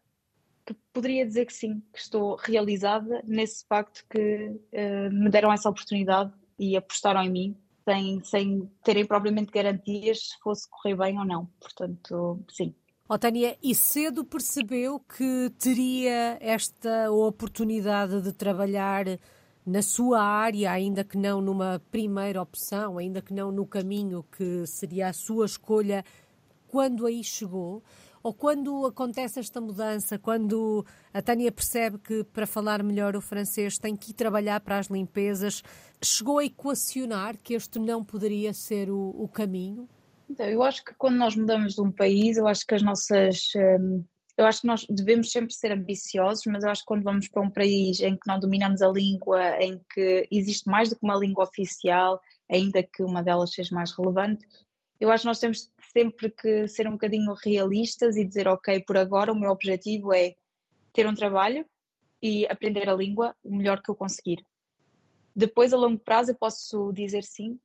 que 0.66 0.74
poderia 0.92 1.24
dizer 1.24 1.46
que 1.46 1.52
sim, 1.52 1.80
que 1.92 2.00
estou 2.00 2.34
realizada 2.34 3.22
nesse 3.24 3.64
facto 3.68 4.04
que 4.10 4.48
uh, 4.48 5.12
me 5.12 5.30
deram 5.30 5.52
essa 5.52 5.70
oportunidade 5.70 6.32
e 6.58 6.76
apostaram 6.76 7.22
em 7.22 7.30
mim 7.30 7.56
sem, 7.84 8.20
sem 8.24 8.70
terem 8.82 9.06
propriamente 9.06 9.52
garantias 9.52 10.30
se 10.30 10.38
fosse 10.42 10.68
correr 10.68 10.96
bem 10.96 11.18
ou 11.20 11.24
não. 11.24 11.46
Portanto, 11.60 12.40
sim. 12.50 12.74
Oh, 13.08 13.16
Tânia, 13.16 13.56
e 13.62 13.72
cedo 13.76 14.24
percebeu 14.24 14.98
que 14.98 15.52
teria 15.56 16.36
esta 16.40 17.12
oportunidade 17.12 18.20
de 18.20 18.32
trabalhar 18.32 19.04
na 19.64 19.82
sua 19.82 20.20
área, 20.20 20.72
ainda 20.72 21.04
que 21.04 21.16
não 21.16 21.40
numa 21.40 21.80
primeira 21.92 22.42
opção, 22.42 22.98
ainda 22.98 23.22
que 23.22 23.32
não 23.32 23.52
no 23.52 23.64
caminho 23.64 24.24
que 24.36 24.66
seria 24.66 25.08
a 25.08 25.12
sua 25.12 25.46
escolha, 25.46 26.04
quando 26.66 27.06
aí 27.06 27.22
chegou? 27.22 27.82
Ou 28.26 28.34
quando 28.34 28.84
acontece 28.84 29.38
esta 29.38 29.60
mudança, 29.60 30.18
quando 30.18 30.84
a 31.14 31.22
Tânia 31.22 31.52
percebe 31.52 31.96
que 31.96 32.24
para 32.24 32.44
falar 32.44 32.82
melhor 32.82 33.14
o 33.14 33.20
francês 33.20 33.78
tem 33.78 33.94
que 33.94 34.10
ir 34.10 34.14
trabalhar 34.14 34.58
para 34.62 34.78
as 34.78 34.88
limpezas, 34.88 35.62
chegou 36.02 36.40
a 36.40 36.44
equacionar 36.44 37.38
que 37.38 37.54
este 37.54 37.78
não 37.78 38.04
poderia 38.04 38.52
ser 38.52 38.90
o, 38.90 39.10
o 39.10 39.28
caminho? 39.28 39.88
Então, 40.28 40.44
eu 40.44 40.60
acho 40.64 40.84
que 40.84 40.92
quando 40.94 41.14
nós 41.14 41.36
mudamos 41.36 41.74
de 41.76 41.80
um 41.80 41.92
país, 41.92 42.36
eu 42.36 42.48
acho 42.48 42.66
que 42.66 42.74
as 42.74 42.82
nossas. 42.82 43.52
Hum, 43.54 44.02
eu 44.36 44.44
acho 44.44 44.62
que 44.62 44.66
nós 44.66 44.84
devemos 44.90 45.30
sempre 45.30 45.54
ser 45.54 45.70
ambiciosos, 45.70 46.42
mas 46.46 46.64
eu 46.64 46.70
acho 46.70 46.80
que 46.80 46.88
quando 46.88 47.04
vamos 47.04 47.28
para 47.28 47.42
um 47.42 47.50
país 47.50 48.00
em 48.00 48.16
que 48.16 48.26
não 48.26 48.40
dominamos 48.40 48.82
a 48.82 48.88
língua, 48.88 49.56
em 49.62 49.80
que 49.94 50.26
existe 50.32 50.68
mais 50.68 50.88
do 50.88 50.96
que 50.96 51.04
uma 51.04 51.16
língua 51.16 51.44
oficial, 51.44 52.20
ainda 52.50 52.82
que 52.82 53.04
uma 53.04 53.22
delas 53.22 53.52
seja 53.52 53.72
mais 53.72 53.92
relevante, 53.92 54.44
eu 54.98 55.10
acho 55.10 55.22
que 55.22 55.28
nós 55.28 55.38
temos 55.38 55.70
sempre 55.96 56.30
que 56.30 56.68
ser 56.68 56.86
um 56.86 56.92
bocadinho 56.92 57.32
realistas 57.32 58.16
e 58.16 58.24
dizer, 58.24 58.46
ok, 58.46 58.84
por 58.86 58.98
agora 58.98 59.32
o 59.32 59.34
meu 59.34 59.50
objetivo 59.50 60.12
é 60.12 60.34
ter 60.92 61.06
um 61.06 61.14
trabalho 61.14 61.64
e 62.22 62.46
aprender 62.48 62.86
a 62.86 62.94
língua 62.94 63.34
o 63.42 63.56
melhor 63.56 63.80
que 63.80 63.90
eu 63.90 63.94
conseguir. 63.94 64.44
Depois, 65.34 65.72
a 65.72 65.76
longo 65.78 65.98
prazo, 65.98 66.32
eu 66.32 66.34
posso 66.34 66.92
dizer 66.92 67.24
sim, 67.24 67.58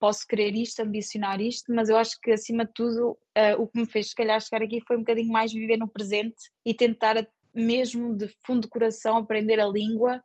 posso 0.00 0.26
querer 0.26 0.56
isto, 0.56 0.80
ambicionar 0.80 1.40
isto, 1.40 1.72
mas 1.72 1.88
eu 1.88 1.96
acho 1.96 2.20
que 2.20 2.32
acima 2.32 2.64
de 2.64 2.72
tudo 2.72 3.10
uh, 3.12 3.62
o 3.62 3.68
que 3.68 3.78
me 3.78 3.86
fez 3.86 4.08
se 4.08 4.16
calhar 4.16 4.40
chegar 4.40 4.64
aqui 4.64 4.80
foi 4.84 4.96
um 4.96 5.00
bocadinho 5.00 5.30
mais 5.30 5.52
viver 5.52 5.76
no 5.76 5.86
presente 5.86 6.50
e 6.66 6.74
tentar 6.74 7.24
mesmo 7.54 8.16
de 8.16 8.26
fundo 8.44 8.62
de 8.62 8.68
coração 8.68 9.16
aprender 9.16 9.60
a 9.60 9.68
língua 9.68 10.20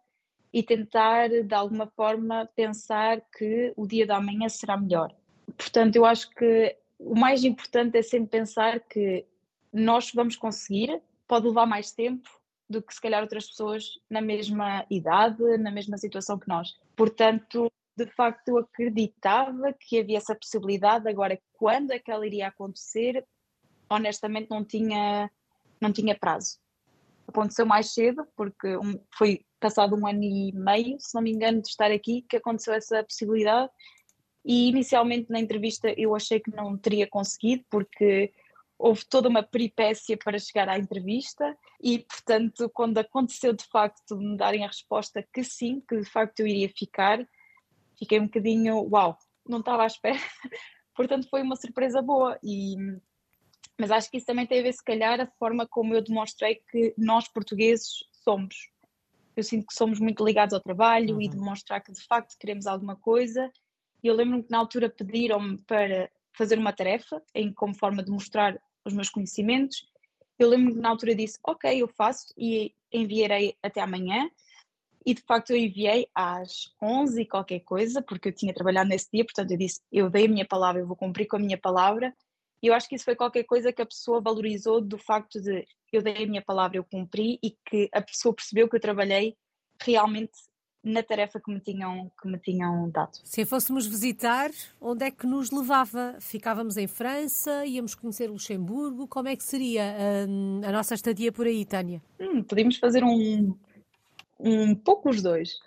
e 0.51 0.63
tentar 0.63 1.29
de 1.29 1.53
alguma 1.53 1.85
forma 1.95 2.49
pensar 2.55 3.21
que 3.37 3.71
o 3.75 3.85
dia 3.85 4.07
da 4.07 4.19
manhã 4.19 4.49
será 4.49 4.77
melhor. 4.77 5.13
Portanto, 5.57 5.95
eu 5.95 6.05
acho 6.05 6.29
que 6.31 6.75
o 7.05 7.15
mais 7.15 7.43
importante 7.43 7.97
é 7.97 8.01
sempre 8.01 8.39
pensar 8.39 8.79
que 8.79 9.25
nós 9.71 10.11
vamos 10.11 10.35
conseguir, 10.35 10.99
pode 11.27 11.47
levar 11.47 11.67
mais 11.67 11.91
tempo 11.91 12.27
do 12.67 12.81
que 12.81 12.93
se 12.93 12.99
calhar 12.99 13.21
outras 13.21 13.47
pessoas 13.47 13.99
na 14.09 14.21
mesma 14.21 14.85
idade, 14.89 15.57
na 15.59 15.69
mesma 15.69 15.97
situação 15.99 16.39
que 16.39 16.47
nós. 16.47 16.73
Portanto, 16.95 17.71
de 17.95 18.07
facto, 18.07 18.49
eu 18.49 18.57
acreditava 18.57 19.71
que 19.79 19.99
havia 19.99 20.17
essa 20.17 20.35
possibilidade. 20.35 21.07
Agora, 21.07 21.39
quando 21.53 21.91
é 21.91 21.99
que 21.99 22.11
ela 22.11 22.25
iria 22.25 22.47
acontecer, 22.47 23.23
honestamente 23.87 24.49
não 24.49 24.65
tinha, 24.65 25.29
não 25.79 25.93
tinha 25.93 26.17
prazo. 26.17 26.57
Aconteceu 27.27 27.67
mais 27.67 27.93
cedo, 27.93 28.27
porque 28.35 28.75
um, 28.77 28.99
foi 29.15 29.45
passado 29.59 29.95
um 29.95 30.07
ano 30.07 30.23
e 30.23 30.51
meio, 30.53 30.97
se 30.99 31.13
não 31.13 31.21
me 31.21 31.31
engano, 31.31 31.61
de 31.61 31.67
estar 31.67 31.91
aqui, 31.91 32.25
que 32.27 32.37
aconteceu 32.37 32.73
essa 32.73 33.03
possibilidade 33.03 33.71
e 34.45 34.69
inicialmente 34.69 35.31
na 35.31 35.39
entrevista 35.39 35.91
eu 35.97 36.15
achei 36.15 36.39
que 36.39 36.55
não 36.55 36.77
teria 36.77 37.07
conseguido, 37.07 37.65
porque 37.69 38.31
houve 38.77 39.03
toda 39.05 39.27
uma 39.27 39.41
peripécia 39.41 40.15
para 40.17 40.37
chegar 40.37 40.69
à 40.69 40.77
entrevista 40.77 41.57
e, 41.81 41.99
portanto, 41.99 42.69
quando 42.69 42.99
aconteceu 42.99 43.53
de 43.53 43.65
facto 43.65 44.15
me 44.17 44.37
darem 44.37 44.63
a 44.63 44.67
resposta 44.67 45.27
que 45.33 45.43
sim, 45.43 45.81
que 45.87 45.97
de 45.97 46.09
facto 46.09 46.41
eu 46.41 46.47
iria 46.47 46.69
ficar, 46.69 47.27
fiquei 47.97 48.19
um 48.19 48.25
bocadinho, 48.25 48.87
uau, 48.91 49.17
não 49.47 49.59
estava 49.59 49.83
à 49.83 49.87
espera. 49.87 50.19
portanto, 50.95 51.27
foi 51.29 51.41
uma 51.41 51.55
surpresa 51.55 52.01
boa 52.01 52.37
e 52.43 52.75
mas 53.77 53.91
acho 53.91 54.09
que 54.09 54.17
isso 54.17 54.25
também 54.25 54.47
tem 54.47 54.59
a 54.59 54.63
ver, 54.63 54.73
se 54.73 54.83
calhar, 54.83 55.19
a 55.19 55.27
forma 55.37 55.67
como 55.67 55.93
eu 55.93 56.01
demonstrei 56.01 56.61
que 56.71 56.93
nós 56.97 57.27
portugueses 57.27 58.05
somos. 58.23 58.55
Eu 59.35 59.43
sinto 59.43 59.67
que 59.67 59.73
somos 59.73 59.99
muito 59.99 60.23
ligados 60.23 60.53
ao 60.53 60.61
trabalho 60.61 61.15
uhum. 61.15 61.21
e 61.21 61.27
demonstrar 61.27 61.81
que 61.81 61.91
de 61.91 62.01
facto 62.05 62.37
queremos 62.39 62.67
alguma 62.67 62.95
coisa 62.95 63.51
e 64.03 64.07
eu 64.07 64.15
lembro-me 64.15 64.43
que 64.43 64.51
na 64.51 64.57
altura 64.57 64.89
pediram-me 64.89 65.57
para 65.63 66.09
fazer 66.33 66.57
uma 66.57 66.73
tarefa, 66.73 67.21
em 67.33 67.51
como 67.51 67.73
forma 67.73 68.03
de 68.03 68.11
mostrar 68.11 68.59
os 68.83 68.93
meus 68.93 69.09
conhecimentos. 69.09 69.87
Eu 70.37 70.49
lembro-me 70.49 70.75
que 70.75 70.81
na 70.81 70.89
altura 70.89 71.15
disse, 71.15 71.39
ok, 71.43 71.81
eu 71.81 71.87
faço 71.87 72.33
e 72.37 72.73
enviarei 72.91 73.55
até 73.63 73.81
amanhã. 73.81 74.29
E 75.05 75.13
de 75.13 75.21
facto 75.21 75.51
eu 75.51 75.57
enviei 75.57 76.07
às 76.13 76.73
11 76.81 77.21
e 77.21 77.25
qualquer 77.25 77.59
coisa, 77.59 78.01
porque 78.01 78.29
eu 78.29 78.33
tinha 78.33 78.53
trabalhado 78.53 78.89
nesse 78.89 79.07
dia, 79.11 79.23
portanto 79.23 79.51
eu 79.51 79.57
disse, 79.57 79.81
eu 79.91 80.09
dei 80.09 80.25
a 80.25 80.29
minha 80.29 80.45
palavra, 80.45 80.81
eu 80.81 80.87
vou 80.87 80.95
cumprir 80.95 81.27
com 81.27 81.35
a 81.35 81.39
minha 81.39 81.57
palavra. 81.57 82.13
E 82.61 82.67
eu 82.67 82.73
acho 82.73 82.89
que 82.89 82.95
isso 82.95 83.05
foi 83.05 83.15
qualquer 83.15 83.43
coisa 83.43 83.71
que 83.71 83.81
a 83.81 83.85
pessoa 83.85 84.19
valorizou 84.19 84.81
do 84.81 84.97
facto 84.97 85.39
de 85.39 85.65
eu 85.93 86.01
dei 86.01 86.23
a 86.23 86.27
minha 86.27 86.41
palavra, 86.41 86.77
eu 86.77 86.83
cumpri 86.83 87.39
e 87.41 87.51
que 87.65 87.89
a 87.93 88.01
pessoa 88.01 88.35
percebeu 88.35 88.67
que 88.67 88.75
eu 88.75 88.81
trabalhei 88.81 89.37
realmente 89.81 90.33
na 90.85 91.01
tarefa 91.01 91.39
que 91.39 91.51
me 91.51 91.59
tinham, 91.59 92.11
que 92.21 92.27
me 92.27 92.37
tinham 92.37 92.87
dado. 92.91 93.17
Se 93.23 93.41
a 93.41 93.45
fôssemos 93.45 93.87
visitar, 93.87 94.51
onde 94.79 95.05
é 95.05 95.11
que 95.11 95.25
nos 95.25 95.49
levava? 95.49 96.15
Ficávamos 96.19 96.77
em 96.77 96.85
França? 96.85 97.65
Íamos 97.65 97.95
conhecer 97.95 98.29
Luxemburgo? 98.29 99.07
Como 99.07 99.27
é 99.27 99.35
que 99.35 99.43
seria 99.43 99.83
a, 99.83 100.29
hum, 100.29 100.61
a 100.63 100.71
nossa 100.71 100.93
estadia 100.93 101.31
por 101.31 101.47
aí, 101.47 101.65
Tânia? 101.65 102.03
Hum, 102.19 102.43
podíamos 102.43 102.77
fazer 102.77 103.03
um, 103.03 103.57
um 104.39 104.75
pouco 104.75 105.09
os 105.09 105.23
dois, 105.23 105.57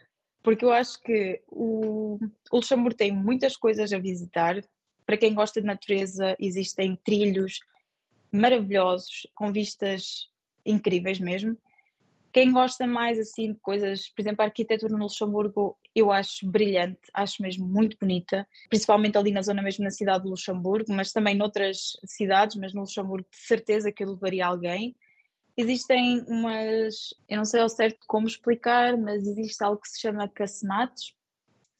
porque 0.41 0.65
eu 0.65 0.73
acho 0.73 1.03
que 1.03 1.43
o, 1.49 2.21
o 2.53 2.57
Luxemburgo 2.57 2.97
tem 2.97 3.11
muitas 3.11 3.57
coisas 3.57 3.93
a 3.93 3.99
visitar. 3.99 4.63
Para 5.05 5.17
quem 5.17 5.35
gosta 5.35 5.61
de 5.61 5.67
natureza, 5.67 6.37
existem 6.39 6.95
trilhos 7.05 7.59
maravilhosos, 8.31 9.27
com 9.35 9.51
vistas 9.51 10.29
incríveis 10.65 11.19
mesmo. 11.19 11.57
Quem 12.33 12.53
gosta 12.53 12.87
mais 12.87 13.19
assim 13.19 13.53
de 13.53 13.59
coisas, 13.59 14.09
por 14.09 14.21
exemplo, 14.21 14.43
a 14.43 14.47
arquitetura 14.47 14.93
no 14.93 15.05
Luxemburgo, 15.05 15.77
eu 15.95 16.13
acho 16.13 16.47
brilhante, 16.47 17.01
acho 17.15 17.43
mesmo 17.43 17.67
muito 17.67 17.97
bonita, 17.99 18.47
principalmente 18.69 19.17
ali 19.17 19.33
na 19.33 19.43
zona 19.43 19.63
mesmo 19.63 19.85
na 19.85 19.91
cidade 19.91 20.25
de 20.25 20.31
Luxemburgo, 20.31 20.93
mas 20.93 21.13
também 21.13 21.35
noutras 21.35 21.97
cidades, 22.05 22.57
mas 22.57 22.75
no 22.75 22.83
Luxemburgo 22.83 23.27
de 23.31 23.39
certeza 23.39 23.91
que 23.91 24.05
eu 24.05 24.11
levaria 24.11 24.47
alguém. 24.47 24.95
Existem 25.57 26.25
umas, 26.29 27.15
eu 27.29 27.39
não 27.39 27.45
sei 27.45 27.61
ao 27.61 27.69
certo 27.69 27.99
como 28.07 28.29
explicar, 28.29 28.97
mas 28.97 29.27
existe 29.27 29.65
algo 29.65 29.81
que 29.81 29.89
se 29.89 30.01
chama 30.01 30.29
casemates, 30.29 31.15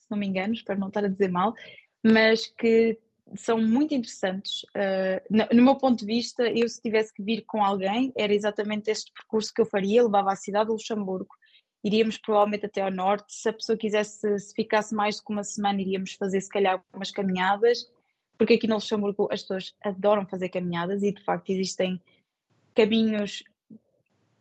se 0.01 0.11
não 0.11 0.19
me 0.19 0.27
engano, 0.27 0.55
espero 0.55 0.81
não 0.81 0.89
estar 0.89 1.05
a 1.05 1.09
dizer 1.09 1.31
mal, 1.31 1.55
mas 2.03 2.47
que 2.47 2.99
são 3.37 3.61
muito 3.61 3.95
interessantes. 3.95 4.63
Uh, 4.65 5.55
no, 5.55 5.63
meu 5.63 5.77
ponto 5.77 6.01
de 6.01 6.07
vista, 6.07 6.49
eu 6.49 6.69
se 6.69 6.81
tivesse 6.81 7.13
que 7.13 7.23
vir 7.23 7.45
com 7.47 7.63
alguém, 7.63 8.13
era 8.17 8.33
exatamente 8.33 8.91
este 8.91 9.13
percurso 9.13 9.53
que 9.53 9.61
eu 9.61 9.67
faria, 9.67 10.03
levava 10.03 10.33
à 10.33 10.37
cidade 10.37 10.67
de 10.67 10.73
Luxemburgo, 10.73 11.35
iríamos 11.83 12.19
provavelmente 12.19 12.67
até 12.67 12.83
ao 12.83 12.91
norte, 12.91 13.33
se 13.33 13.49
a 13.49 13.53
pessoa 13.53 13.77
quisesse, 13.77 14.39
se 14.39 14.55
ficasse 14.55 14.95
mais 14.95 15.17
do 15.17 15.25
que 15.25 15.33
uma 15.33 15.45
semana, 15.45 15.81
iríamos 15.81 16.13
fazer 16.15 16.41
se 16.41 16.49
calhar 16.49 16.83
umas 16.93 17.11
caminhadas, 17.11 17.87
porque 18.37 18.55
aqui 18.55 18.67
no 18.67 18.77
Luxemburgo 18.77 19.29
as 19.31 19.43
pessoas 19.43 19.75
adoram 19.83 20.27
fazer 20.27 20.49
caminhadas 20.49 21.03
e 21.03 21.13
de 21.13 21.23
facto 21.23 21.51
existem 21.51 22.01
caminhos 22.75 23.43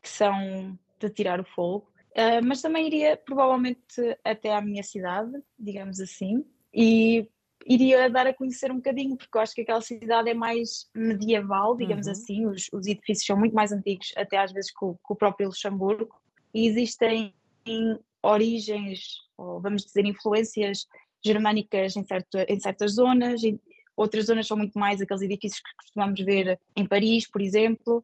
que 0.02 0.10
são 0.10 0.78
de 1.00 1.10
tirar 1.10 1.40
o 1.40 1.44
fogo, 1.44 1.88
uh, 2.12 2.44
mas 2.44 2.62
também 2.62 2.88
iria 2.88 3.18
provavelmente 3.18 4.18
até 4.24 4.54
à 4.54 4.62
minha 4.62 4.84
cidade, 4.84 5.32
digamos 5.60 6.00
assim, 6.00 6.46
e 6.74 7.30
iria 7.68 8.10
dar 8.10 8.26
a 8.26 8.34
conhecer 8.34 8.72
um 8.72 8.78
bocadinho, 8.78 9.18
porque 9.18 9.38
eu 9.38 9.42
acho 9.42 9.54
que 9.54 9.62
aquela 9.62 9.82
cidade 9.82 10.30
é 10.30 10.34
mais 10.34 10.90
medieval, 10.96 11.76
digamos 11.76 12.06
uhum. 12.06 12.12
assim, 12.14 12.46
os, 12.48 12.70
os, 12.72 12.88
edifícios 12.88 13.26
são 13.26 13.38
muito 13.38 13.54
mais 13.54 13.74
antigos, 13.74 14.14
até 14.16 14.38
às 14.38 14.54
vezes 14.54 14.72
com, 14.72 14.98
com 15.04 15.14
o 15.14 15.18
próprio 15.18 15.48
Luxemburgo, 15.48 16.16
e 16.54 16.66
existem 16.66 17.34
origens, 18.24 19.18
ou 19.38 19.60
vamos 19.60 19.84
dizer, 19.84 20.06
influências 20.06 20.88
germânicas 21.24 21.98
em, 21.98 22.04
certo, 22.04 22.38
em 22.48 22.60
certas 22.60 22.94
zonas, 22.94 23.44
e 23.44 23.60
outras 23.98 24.28
zonas 24.28 24.48
são 24.48 24.56
muito 24.56 24.80
mais 24.80 25.02
aqueles 25.02 25.22
edifícios 25.22 25.62
que 25.62 25.76
costumamos 25.76 26.20
ver 26.22 26.58
em 26.76 26.88
Paris, 26.88 27.30
por 27.30 27.42
exemplo. 27.42 28.02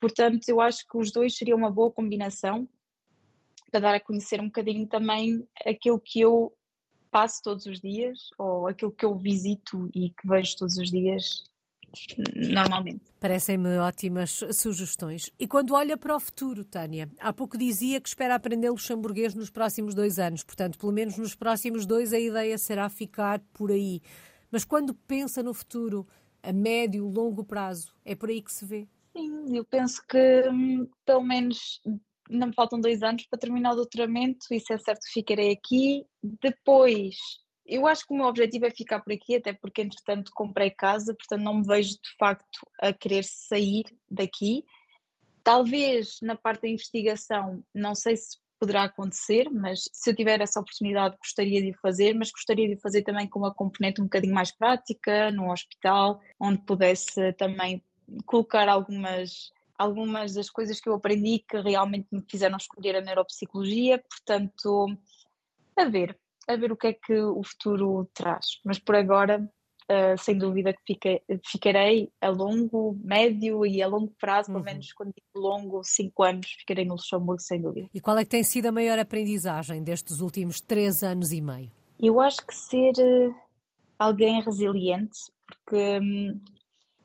portanto, 0.00 0.48
eu 0.48 0.60
acho 0.60 0.84
que 0.88 0.98
os 0.98 1.12
dois 1.12 1.36
seriam 1.36 1.56
uma 1.56 1.70
boa 1.70 1.90
combinação 1.90 2.68
para 3.70 3.80
dar 3.80 3.94
a 3.94 4.00
conhecer 4.00 4.40
um 4.40 4.46
bocadinho 4.46 4.86
também 4.86 5.46
aquilo 5.64 6.00
que 6.00 6.20
eu 6.20 6.52
passo 7.14 7.40
todos 7.44 7.64
os 7.66 7.80
dias 7.80 8.30
ou 8.36 8.66
aquilo 8.66 8.90
que 8.90 9.04
eu 9.04 9.16
visito 9.16 9.88
e 9.94 10.10
que 10.10 10.26
vejo 10.26 10.56
todos 10.56 10.76
os 10.76 10.90
dias 10.90 11.44
normalmente. 12.52 13.04
Parecem-me 13.20 13.78
ótimas 13.78 14.40
sugestões. 14.52 15.30
E 15.38 15.46
quando 15.46 15.74
olha 15.74 15.96
para 15.96 16.16
o 16.16 16.18
futuro, 16.18 16.64
Tânia, 16.64 17.08
há 17.20 17.32
pouco 17.32 17.56
dizia 17.56 18.00
que 18.00 18.08
espera 18.08 18.34
aprender 18.34 18.68
luxemburguês 18.68 19.32
nos 19.32 19.48
próximos 19.48 19.94
dois 19.94 20.18
anos, 20.18 20.42
portanto, 20.42 20.76
pelo 20.76 20.90
menos 20.90 21.16
nos 21.16 21.36
próximos 21.36 21.86
dois, 21.86 22.12
a 22.12 22.18
ideia 22.18 22.58
será 22.58 22.88
ficar 22.88 23.38
por 23.52 23.70
aí. 23.70 24.02
Mas 24.50 24.64
quando 24.64 24.92
pensa 24.92 25.40
no 25.40 25.54
futuro, 25.54 26.04
a 26.42 26.52
médio, 26.52 27.06
longo 27.06 27.44
prazo, 27.44 27.94
é 28.04 28.16
por 28.16 28.28
aí 28.28 28.42
que 28.42 28.52
se 28.52 28.64
vê? 28.64 28.88
Sim, 29.16 29.56
eu 29.56 29.64
penso 29.64 30.04
que 30.08 30.48
hum, 30.50 30.88
pelo 31.06 31.22
menos 31.22 31.80
ainda 32.30 32.46
me 32.46 32.54
faltam 32.54 32.80
dois 32.80 33.02
anos 33.02 33.26
para 33.26 33.38
terminar 33.38 33.72
o 33.72 33.76
doutoramento, 33.76 34.46
isso 34.50 34.72
é 34.72 34.78
certo 34.78 35.02
ficarei 35.12 35.52
aqui. 35.52 36.06
Depois 36.22 37.16
eu 37.66 37.86
acho 37.86 38.06
que 38.06 38.12
o 38.12 38.16
meu 38.16 38.26
objetivo 38.26 38.66
é 38.66 38.70
ficar 38.70 39.00
por 39.00 39.12
aqui, 39.12 39.36
até 39.36 39.52
porque 39.52 39.82
entretanto 39.82 40.30
comprei 40.34 40.70
casa, 40.70 41.14
portanto 41.14 41.42
não 41.42 41.54
me 41.54 41.66
vejo 41.66 41.92
de 41.92 42.16
facto 42.18 42.60
a 42.80 42.92
querer 42.92 43.24
sair 43.24 43.84
daqui. 44.10 44.64
Talvez 45.42 46.18
na 46.22 46.36
parte 46.36 46.62
da 46.62 46.68
investigação, 46.68 47.62
não 47.74 47.94
sei 47.94 48.16
se 48.16 48.38
poderá 48.58 48.84
acontecer, 48.84 49.50
mas 49.50 49.88
se 49.92 50.10
eu 50.10 50.16
tiver 50.16 50.40
essa 50.40 50.60
oportunidade 50.60 51.16
gostaria 51.18 51.60
de 51.60 51.72
fazer, 51.80 52.14
mas 52.14 52.30
gostaria 52.30 52.68
de 52.68 52.80
fazer 52.80 53.02
também 53.02 53.26
com 53.26 53.38
uma 53.38 53.52
componente 53.52 54.00
um 54.00 54.04
bocadinho 54.04 54.34
mais 54.34 54.50
prática, 54.52 55.30
num 55.30 55.50
hospital, 55.50 56.20
onde 56.38 56.62
pudesse 56.62 57.32
também 57.34 57.82
colocar 58.26 58.68
algumas 58.68 59.52
algumas 59.78 60.34
das 60.34 60.48
coisas 60.48 60.80
que 60.80 60.88
eu 60.88 60.94
aprendi 60.94 61.44
que 61.48 61.60
realmente 61.60 62.06
me 62.10 62.22
fizeram 62.28 62.56
escolher 62.56 62.96
a 62.96 63.00
neuropsicologia, 63.00 64.02
portanto, 64.08 64.86
a 65.76 65.84
ver, 65.84 66.18
a 66.48 66.56
ver 66.56 66.72
o 66.72 66.76
que 66.76 66.88
é 66.88 66.92
que 66.92 67.20
o 67.20 67.42
futuro 67.42 68.08
traz. 68.14 68.60
Mas 68.64 68.78
por 68.78 68.94
agora, 68.94 69.40
uh, 69.90 70.18
sem 70.18 70.38
dúvida 70.38 70.72
que 70.72 70.82
fiquei, 70.86 71.22
ficarei 71.44 72.10
a 72.20 72.28
longo, 72.28 72.98
médio 73.02 73.66
e 73.66 73.82
a 73.82 73.88
longo 73.88 74.12
prazo, 74.18 74.50
uhum. 74.50 74.54
pelo 74.54 74.64
menos 74.64 74.92
quando 74.92 75.12
digo 75.12 75.46
longo, 75.46 75.82
cinco 75.82 76.22
anos, 76.22 76.46
ficarei 76.58 76.84
no 76.84 76.94
Luxemburgo, 76.94 77.40
sem 77.40 77.60
dúvida. 77.60 77.88
E 77.92 78.00
qual 78.00 78.18
é 78.18 78.24
que 78.24 78.30
tem 78.30 78.44
sido 78.44 78.66
a 78.66 78.72
maior 78.72 78.98
aprendizagem 78.98 79.82
destes 79.82 80.20
últimos 80.20 80.60
três 80.60 81.02
anos 81.02 81.32
e 81.32 81.40
meio? 81.40 81.70
Eu 82.00 82.20
acho 82.20 82.44
que 82.46 82.54
ser 82.54 82.92
uh, 82.98 83.34
alguém 83.98 84.40
resiliente, 84.42 85.18
porque 85.46 85.98
um, 86.00 86.40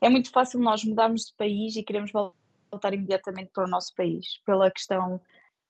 é 0.00 0.08
muito 0.08 0.30
fácil 0.30 0.60
nós 0.60 0.84
mudarmos 0.84 1.26
de 1.26 1.34
país 1.36 1.76
e 1.76 1.82
queremos 1.82 2.10
voltar 2.12 2.39
imediatamente 2.92 3.50
para 3.52 3.64
o 3.64 3.70
nosso 3.70 3.94
país, 3.94 4.40
pela 4.44 4.70
questão 4.70 5.20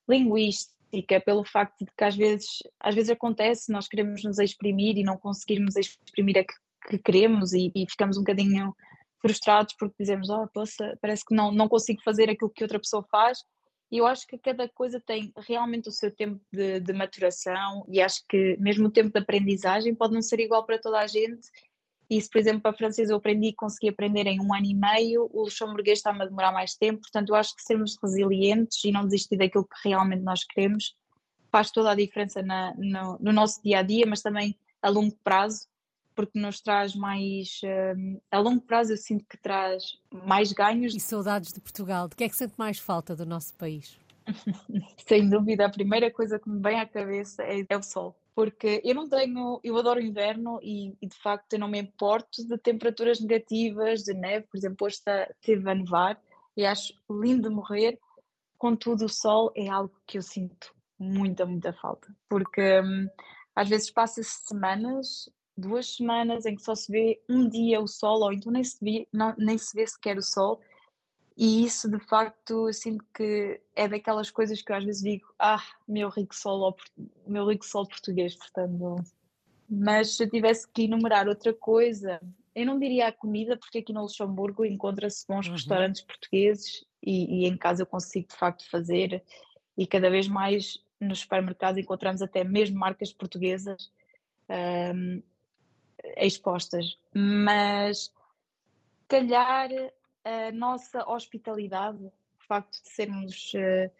linguística 0.07 0.81
pelo 1.25 1.45
facto 1.45 1.85
de 1.85 1.91
que 1.97 2.03
às 2.03 2.15
vezes, 2.15 2.47
às 2.79 2.93
vezes 2.93 3.09
acontece, 3.09 3.71
nós 3.71 3.87
queremos 3.87 4.23
nos 4.23 4.39
exprimir 4.39 4.97
e 4.97 5.03
não 5.03 5.17
conseguirmos 5.17 5.75
exprimir 5.77 6.37
a 6.39 6.43
que, 6.43 6.53
que 6.89 6.97
queremos 6.97 7.53
e, 7.53 7.71
e, 7.73 7.89
ficamos 7.89 8.17
um 8.17 8.21
bocadinho 8.21 8.75
frustrados 9.21 9.73
porque 9.79 9.95
dizemos, 9.99 10.29
oh, 10.29 10.47
poxa, 10.53 10.97
parece 11.01 11.23
que 11.23 11.33
não, 11.33 11.51
não 11.51 11.69
consigo 11.69 12.01
fazer 12.03 12.29
aquilo 12.29 12.49
que 12.49 12.63
outra 12.63 12.79
pessoa 12.79 13.05
faz. 13.09 13.39
E 13.89 13.97
eu 13.97 14.07
acho 14.07 14.25
que 14.25 14.37
cada 14.37 14.67
coisa 14.69 14.99
tem 14.99 15.31
realmente 15.37 15.89
o 15.89 15.91
seu 15.91 16.09
tempo 16.13 16.41
de, 16.51 16.79
de 16.79 16.93
maturação 16.93 17.85
e 17.87 18.01
acho 18.01 18.23
que 18.27 18.57
mesmo 18.57 18.87
o 18.87 18.91
tempo 18.91 19.11
de 19.11 19.19
aprendizagem 19.19 19.93
pode 19.93 20.13
não 20.13 20.21
ser 20.21 20.39
igual 20.39 20.65
para 20.65 20.79
toda 20.79 20.99
a 20.99 21.07
gente 21.07 21.47
e 22.11 22.21
se, 22.21 22.29
por 22.29 22.39
exemplo, 22.39 22.59
para 22.59 22.73
francês 22.73 23.09
eu 23.09 23.15
aprendi 23.15 23.47
e 23.47 23.53
consegui 23.53 23.87
aprender 23.87 24.27
em 24.27 24.41
um 24.41 24.53
ano 24.53 24.65
e 24.65 24.75
meio, 24.75 25.29
o 25.31 25.43
luxemburguês 25.43 25.99
está-me 25.99 26.21
a 26.21 26.25
demorar 26.25 26.51
mais 26.51 26.75
tempo, 26.75 26.99
portanto 26.99 27.29
eu 27.29 27.35
acho 27.35 27.55
que 27.55 27.63
sermos 27.63 27.97
resilientes 28.03 28.83
e 28.83 28.91
não 28.91 29.05
desistir 29.05 29.37
daquilo 29.37 29.63
que 29.63 29.87
realmente 29.87 30.21
nós 30.21 30.43
queremos 30.43 30.93
faz 31.49 31.71
toda 31.71 31.91
a 31.91 31.95
diferença 31.95 32.41
na, 32.41 32.73
no, 32.75 33.17
no, 33.17 33.31
nosso 33.31 33.63
dia 33.63 33.79
a 33.79 33.81
dia, 33.81 34.05
mas 34.05 34.21
também 34.21 34.57
a 34.81 34.89
longo 34.89 35.15
prazo, 35.23 35.67
porque 36.13 36.37
nos 36.37 36.59
traz 36.59 36.95
mais. 36.95 37.61
Um, 37.95 38.19
a 38.29 38.39
longo 38.39 38.61
prazo 38.61 38.91
eu 38.91 38.97
sinto 38.97 39.25
que 39.25 39.37
traz 39.37 39.97
mais 40.11 40.51
ganhos. 40.51 40.93
E 40.93 40.99
saudades 40.99 41.53
de 41.53 41.61
Portugal. 41.61 42.09
De 42.09 42.15
que 42.15 42.25
é 42.25 42.29
que 42.29 42.35
sente 42.35 42.53
mais 42.57 42.77
falta 42.77 43.15
do 43.15 43.25
nosso 43.25 43.53
país? 43.55 43.97
Sem 45.05 45.29
dúvida, 45.29 45.65
a 45.65 45.69
primeira 45.69 46.11
coisa 46.11 46.39
que 46.39 46.49
me 46.49 46.61
vem 46.61 46.79
à 46.79 46.85
cabeça 46.85 47.43
é, 47.43 47.65
é 47.67 47.77
o 47.77 47.83
sol 47.83 48.15
porque 48.35 48.81
eu 48.83 48.95
não 48.95 49.09
tenho, 49.09 49.59
eu 49.63 49.77
adoro 49.77 50.01
inverno 50.01 50.59
e, 50.61 50.95
e, 51.01 51.07
de 51.07 51.17
facto 51.17 51.53
eu 51.53 51.59
não 51.59 51.67
me 51.67 51.79
importo 51.79 52.45
de 52.47 52.57
temperaturas 52.57 53.19
negativas, 53.19 54.03
de 54.03 54.13
neve, 54.13 54.47
por 54.47 54.57
exemplo, 54.57 54.87
hoje 54.87 54.95
está, 54.97 55.29
teve 55.41 55.69
a 55.69 55.75
nevar 55.75 56.19
e 56.55 56.65
acho 56.65 56.93
lindo 57.09 57.49
de 57.49 57.55
morrer, 57.55 57.99
contudo 58.57 59.05
o 59.05 59.09
sol 59.09 59.51
é 59.55 59.67
algo 59.67 59.93
que 60.05 60.17
eu 60.17 60.21
sinto 60.21 60.73
muita, 60.97 61.45
muita 61.45 61.73
falta, 61.73 62.07
porque 62.29 62.81
hum, 62.81 63.07
às 63.55 63.67
vezes 63.67 63.91
passa-se 63.91 64.45
semanas, 64.45 65.29
duas 65.57 65.95
semanas 65.95 66.45
em 66.45 66.55
que 66.55 66.61
só 66.61 66.75
se 66.75 66.91
vê 66.91 67.21
um 67.29 67.49
dia 67.49 67.81
o 67.81 67.87
sol 67.87 68.21
ou 68.21 68.33
então 68.33 68.51
nem 68.51 68.63
se 68.63 68.77
vê, 68.81 69.07
não, 69.11 69.33
nem 69.37 69.57
se 69.57 69.75
vê 69.75 69.85
sequer 69.85 70.17
o 70.17 70.21
sol 70.21 70.61
e 71.37 71.63
isso, 71.65 71.89
de 71.89 71.99
facto, 71.99 72.71
sinto 72.73 73.03
que 73.13 73.59
é 73.75 73.87
daquelas 73.87 74.29
coisas 74.29 74.61
que 74.61 74.71
eu 74.71 74.75
às 74.75 74.83
vezes 74.83 75.01
digo: 75.01 75.33
ah, 75.39 75.63
meu 75.87 76.09
rico 76.09 76.35
sol, 76.35 76.75
meu 77.25 77.47
rico 77.47 77.65
sol 77.65 77.87
português, 77.87 78.35
portanto. 78.35 78.95
Mas 79.69 80.17
se 80.17 80.23
eu 80.23 80.29
tivesse 80.29 80.67
que 80.67 80.83
enumerar 80.83 81.27
outra 81.27 81.53
coisa, 81.53 82.19
eu 82.53 82.65
não 82.65 82.77
diria 82.77 83.07
a 83.07 83.11
comida, 83.11 83.55
porque 83.55 83.77
aqui 83.77 83.93
no 83.93 84.01
Luxemburgo 84.01 84.65
encontra-se 84.65 85.25
bons 85.25 85.47
uhum. 85.47 85.53
restaurantes 85.53 86.01
portugueses 86.01 86.85
e, 87.01 87.43
e, 87.43 87.47
em 87.47 87.57
casa 87.57 87.83
eu 87.83 87.87
consigo 87.87 88.27
de 88.27 88.35
facto 88.35 88.69
fazer, 88.69 89.23
e 89.77 89.87
cada 89.87 90.09
vez 90.09 90.27
mais 90.27 90.77
nos 90.99 91.19
supermercados 91.19 91.81
encontramos 91.81 92.21
até 92.21 92.43
mesmo 92.43 92.77
marcas 92.77 93.13
portuguesas 93.13 93.91
um, 94.93 95.23
expostas. 96.17 96.97
Mas 97.15 98.11
calhar 99.07 99.69
a 100.23 100.51
nossa 100.51 101.07
hospitalidade, 101.09 102.03
o 102.03 102.45
facto 102.47 102.81
de 102.83 102.89
sermos 102.89 103.53
uh, 103.53 103.91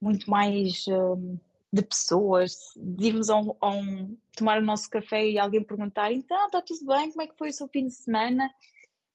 muito 0.00 0.30
mais 0.30 0.86
uh, 0.86 1.40
de 1.72 1.82
pessoas, 1.82 2.72
de 2.76 3.08
irmos 3.08 3.28
a 3.28 3.36
um, 3.36 3.54
a 3.60 3.70
um, 3.70 4.16
tomar 4.36 4.58
o 4.58 4.64
nosso 4.64 4.88
café 4.88 5.28
e 5.28 5.38
alguém 5.38 5.62
perguntar 5.62 6.12
então 6.12 6.46
está 6.46 6.62
tudo 6.62 6.86
bem, 6.86 7.10
como 7.10 7.22
é 7.22 7.26
que 7.26 7.36
foi 7.36 7.50
o 7.50 7.52
seu 7.52 7.68
fim 7.68 7.86
de 7.86 7.94
semana? 7.94 8.50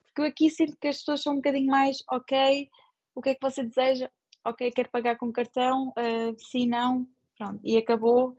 Porque 0.06 0.22
eu 0.22 0.26
aqui 0.26 0.50
sinto 0.50 0.78
que 0.78 0.88
as 0.88 1.00
pessoas 1.00 1.22
são 1.24 1.34
um 1.34 1.38
bocadinho 1.38 1.68
mais 1.68 2.04
ok, 2.10 2.70
o 3.16 3.22
que 3.22 3.30
é 3.30 3.36
que 3.36 3.42
você 3.42 3.64
deseja? 3.64 4.10
Ok, 4.46 4.70
quer 4.72 4.90
pagar 4.90 5.18
com 5.18 5.32
cartão? 5.32 5.90
Uh, 5.90 6.36
sim, 6.38 6.68
não, 6.68 7.08
pronto, 7.38 7.60
e 7.64 7.78
acabou. 7.78 8.36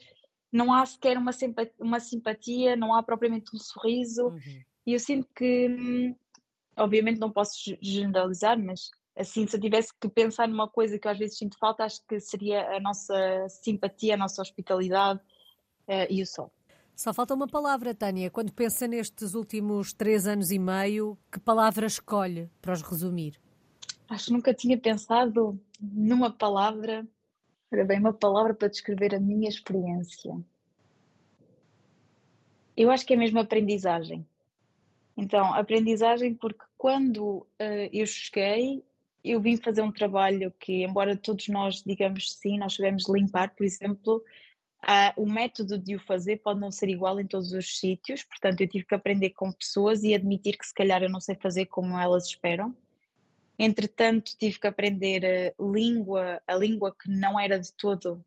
Não 0.53 0.73
há 0.73 0.85
sequer 0.87 1.17
uma 1.19 1.33
simpatia, 1.33 1.75
uma 1.81 1.99
simpatia 1.99 2.77
não 2.77 2.95
há 2.95 3.03
propriamente 3.03 3.51
um 3.55 3.59
sorriso, 3.59 4.29
uhum. 4.29 4.63
e 4.87 4.93
eu 4.93 5.01
sinto 5.01 5.27
que 5.35 5.69
hum, 5.69 6.15
obviamente 6.77 7.19
não 7.19 7.31
posso 7.31 7.77
generalizar, 7.81 8.59
mas 8.59 8.91
assim, 9.17 9.47
se 9.47 9.57
eu 9.57 9.61
tivesse 9.61 9.93
que 10.01 10.09
pensar 10.09 10.49
numa 10.49 10.69
coisa 10.69 10.99
que 10.99 11.07
eu 11.07 11.13
às 11.13 11.19
vezes 11.19 11.39
sinto 11.39 11.57
falta, 11.59 11.85
acho 11.85 12.01
que 12.07 12.19
seria 12.21 12.77
a 12.77 12.81
nossa 12.81 13.47
simpatia, 13.49 14.15
a 14.15 14.19
nossa 14.19 14.43
hospitalidade 14.43 15.21
uh, 15.89 16.07
e 16.11 16.23
o 16.23 16.27
sol. 16.27 16.53
Só 16.97 17.13
falta 17.13 17.35
uma 17.35 17.49
palavra, 17.49 17.95
Tânia. 17.95 18.31
Quando 18.31 18.53
pensa 18.53 18.87
nestes 18.87 19.35
últimos 19.35 19.93
três 19.93 20.27
anos 20.27 20.53
e 20.53 20.59
meio, 20.59 21.19
que 21.31 21.41
palavra 21.41 21.87
escolhe 21.87 22.49
para 22.63 22.73
os 22.73 22.83
resumir? 22.83 23.41
Acho 24.09 24.27
que 24.27 24.33
nunca 24.33 24.55
tinha 24.55 24.79
pensado 24.79 25.59
numa 25.81 26.31
palavra, 26.31 27.07
era 27.71 27.85
bem 27.85 27.99
uma 27.99 28.13
palavra 28.13 28.55
para 28.55 28.69
descrever 28.69 29.15
a 29.15 29.21
minha 29.21 29.49
experiência. 29.49 30.37
Eu 32.77 32.91
acho 32.91 33.05
que 33.05 33.15
é 33.15 33.17
mesmo 33.17 33.41
aprendizagem. 33.41 34.27
Então, 35.17 35.55
aprendizagem, 35.55 36.35
porque 36.35 36.65
quando 36.77 37.39
uh, 37.61 37.89
eu 37.93 38.07
cheguei, 38.07 38.83
eu 39.23 39.41
vim 39.41 39.57
fazer 39.57 39.81
um 39.83 39.93
trabalho 39.93 40.53
que, 40.59 40.85
embora 40.85 41.17
todos 41.17 41.49
nós 41.49 41.83
digamos 41.85 42.33
sim, 42.33 42.59
nós 42.59 42.75
sabemos 42.75 43.09
limpar, 43.09 43.55
por 43.55 43.65
exemplo, 43.65 44.23
uh, 44.85 45.23
o 45.23 45.31
método 45.31 45.79
de 45.79 45.95
o 45.95 46.01
fazer 46.01 46.39
pode 46.39 46.61
não 46.61 46.71
ser 46.71 46.89
igual 46.89 47.21
em 47.21 47.27
todos 47.27 47.53
os 47.53 47.79
sítios, 47.79 48.25
portanto, 48.25 48.61
eu 48.61 48.69
tive 48.69 48.85
que 48.85 48.95
aprender 48.95 49.31
com 49.31 49.53
pessoas 49.53 50.03
e 50.03 50.15
admitir 50.15 50.59
que 50.59 50.67
se 50.67 50.75
calhar 50.75 51.03
eu 51.03 51.11
não 51.11 51.21
sei 51.21 51.37
fazer 51.37 51.67
como 51.67 51.99
elas 51.99 52.27
esperam. 52.27 52.77
Entretanto, 53.59 54.37
tive 54.37 54.59
que 54.59 54.67
aprender 54.67 55.55
a 55.57 55.63
língua, 55.63 56.43
a 56.47 56.57
língua 56.57 56.95
que 56.95 57.09
não 57.09 57.39
era 57.39 57.59
de 57.59 57.73
todo 57.73 58.25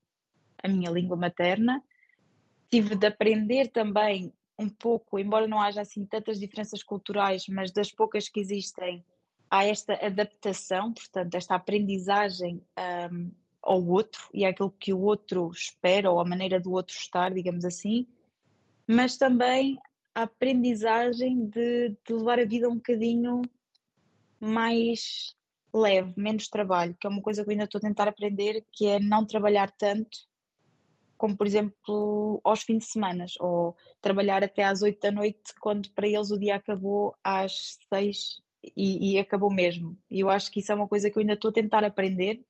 a 0.63 0.67
minha 0.67 0.89
língua 0.89 1.17
materna. 1.17 1.83
Tive 2.69 2.95
de 2.95 3.07
aprender 3.07 3.67
também 3.67 4.33
um 4.57 4.69
pouco, 4.69 5.19
embora 5.19 5.47
não 5.47 5.61
haja 5.61 5.81
assim 5.81 6.05
tantas 6.05 6.39
diferenças 6.39 6.81
culturais, 6.81 7.45
mas 7.47 7.71
das 7.71 7.91
poucas 7.91 8.27
que 8.27 8.39
existem, 8.39 9.03
há 9.49 9.65
esta 9.65 9.93
adaptação, 10.05 10.93
portanto, 10.93 11.35
esta 11.35 11.55
aprendizagem 11.55 12.61
um, 13.11 13.31
ao 13.61 13.85
outro 13.85 14.29
e 14.33 14.45
àquilo 14.45 14.71
que 14.71 14.93
o 14.93 15.01
outro 15.01 15.51
espera 15.51 16.09
ou 16.09 16.19
a 16.19 16.25
maneira 16.25 16.59
do 16.59 16.71
outro 16.71 16.95
estar, 16.95 17.33
digamos 17.33 17.65
assim, 17.65 18.07
mas 18.87 19.17
também 19.17 19.77
a 20.15 20.23
aprendizagem 20.23 21.45
de, 21.45 21.89
de 21.89 22.13
levar 22.13 22.39
a 22.39 22.45
vida 22.45 22.69
um 22.69 22.75
bocadinho 22.75 23.41
mais 24.39 25.35
leve, 25.73 26.13
menos 26.15 26.47
trabalho, 26.47 26.95
que 26.99 27.05
é 27.05 27.09
uma 27.09 27.21
coisa 27.21 27.43
que 27.43 27.49
eu 27.49 27.51
ainda 27.51 27.65
estou 27.65 27.79
a 27.79 27.81
tentar 27.81 28.07
aprender, 28.07 28.65
que 28.71 28.87
é 28.87 28.99
não 28.99 29.25
trabalhar 29.25 29.69
tanto, 29.71 30.17
como 31.17 31.35
por 31.35 31.47
exemplo 31.47 32.39
aos 32.43 32.63
fins 32.63 32.85
de 32.85 32.91
semana, 32.91 33.25
ou 33.39 33.75
trabalhar 34.01 34.43
até 34.43 34.63
às 34.63 34.81
8 34.81 34.99
da 34.99 35.11
noite, 35.11 35.53
quando 35.59 35.89
para 35.91 36.07
eles 36.07 36.31
o 36.31 36.39
dia 36.39 36.55
acabou 36.55 37.15
às 37.23 37.77
6 37.93 38.41
e, 38.75 39.13
e 39.13 39.19
acabou 39.19 39.51
mesmo. 39.51 39.97
E 40.09 40.19
eu 40.19 40.29
acho 40.29 40.51
que 40.51 40.59
isso 40.59 40.71
é 40.71 40.75
uma 40.75 40.87
coisa 40.87 41.09
que 41.09 41.17
eu 41.17 41.21
ainda 41.21 41.33
estou 41.33 41.49
a 41.49 41.53
tentar 41.53 41.83
aprender, 41.83 42.43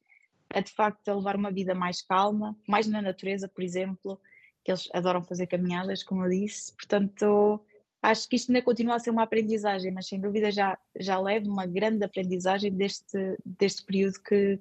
é 0.50 0.62
de 0.62 0.72
facto 0.72 1.08
a 1.10 1.16
levar 1.16 1.36
uma 1.36 1.52
vida 1.52 1.76
mais 1.76 2.02
calma, 2.02 2.58
mais 2.68 2.88
na 2.88 3.02
natureza, 3.02 3.48
por 3.48 3.64
exemplo, 3.64 4.20
que 4.64 4.72
eles 4.72 4.90
adoram 4.94 5.24
fazer 5.24 5.48
caminhadas, 5.48 6.04
como 6.04 6.26
eu 6.26 6.30
disse, 6.30 6.74
portanto 6.74 7.62
acho 8.02 8.28
que 8.30 8.36
isto 8.36 8.50
ainda 8.50 8.62
continua 8.62 8.96
a 8.96 9.00
ser 9.00 9.10
uma 9.10 9.24
aprendizagem, 9.24 9.92
mas 9.92 10.08
sem 10.08 10.20
dúvida 10.20 10.52
já, 10.52 10.78
já 10.98 11.20
levo 11.20 11.50
uma 11.50 11.66
grande 11.66 12.04
aprendizagem 12.04 12.72
deste, 12.72 13.38
deste 13.46 13.84
período 13.86 14.22
que, 14.22 14.60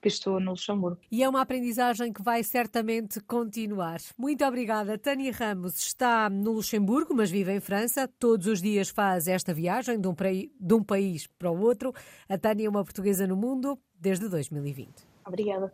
que 0.00 0.08
estou 0.08 0.40
no 0.40 0.52
Luxemburgo. 0.52 0.98
E 1.10 1.22
é 1.22 1.28
uma 1.28 1.40
aprendizagem 1.40 2.12
que 2.12 2.22
vai 2.22 2.42
certamente 2.42 3.20
continuar. 3.20 4.00
Muito 4.16 4.44
obrigada. 4.44 4.98
Tânia 4.98 5.32
Ramos 5.32 5.78
está 5.78 6.28
no 6.30 6.52
Luxemburgo, 6.52 7.14
mas 7.14 7.30
vive 7.30 7.52
em 7.52 7.60
França. 7.60 8.08
Todos 8.18 8.46
os 8.46 8.62
dias 8.62 8.88
faz 8.88 9.28
esta 9.28 9.52
viagem 9.52 10.00
de 10.00 10.08
um, 10.08 10.14
de 10.14 10.74
um 10.74 10.82
país 10.82 11.26
para 11.26 11.50
o 11.50 11.60
outro. 11.60 11.92
A 12.28 12.38
Tânia 12.38 12.66
é 12.66 12.70
uma 12.70 12.84
portuguesa 12.84 13.26
no 13.26 13.36
mundo 13.36 13.78
desde 13.98 14.28
2020. 14.28 15.06
Obrigada. 15.26 15.72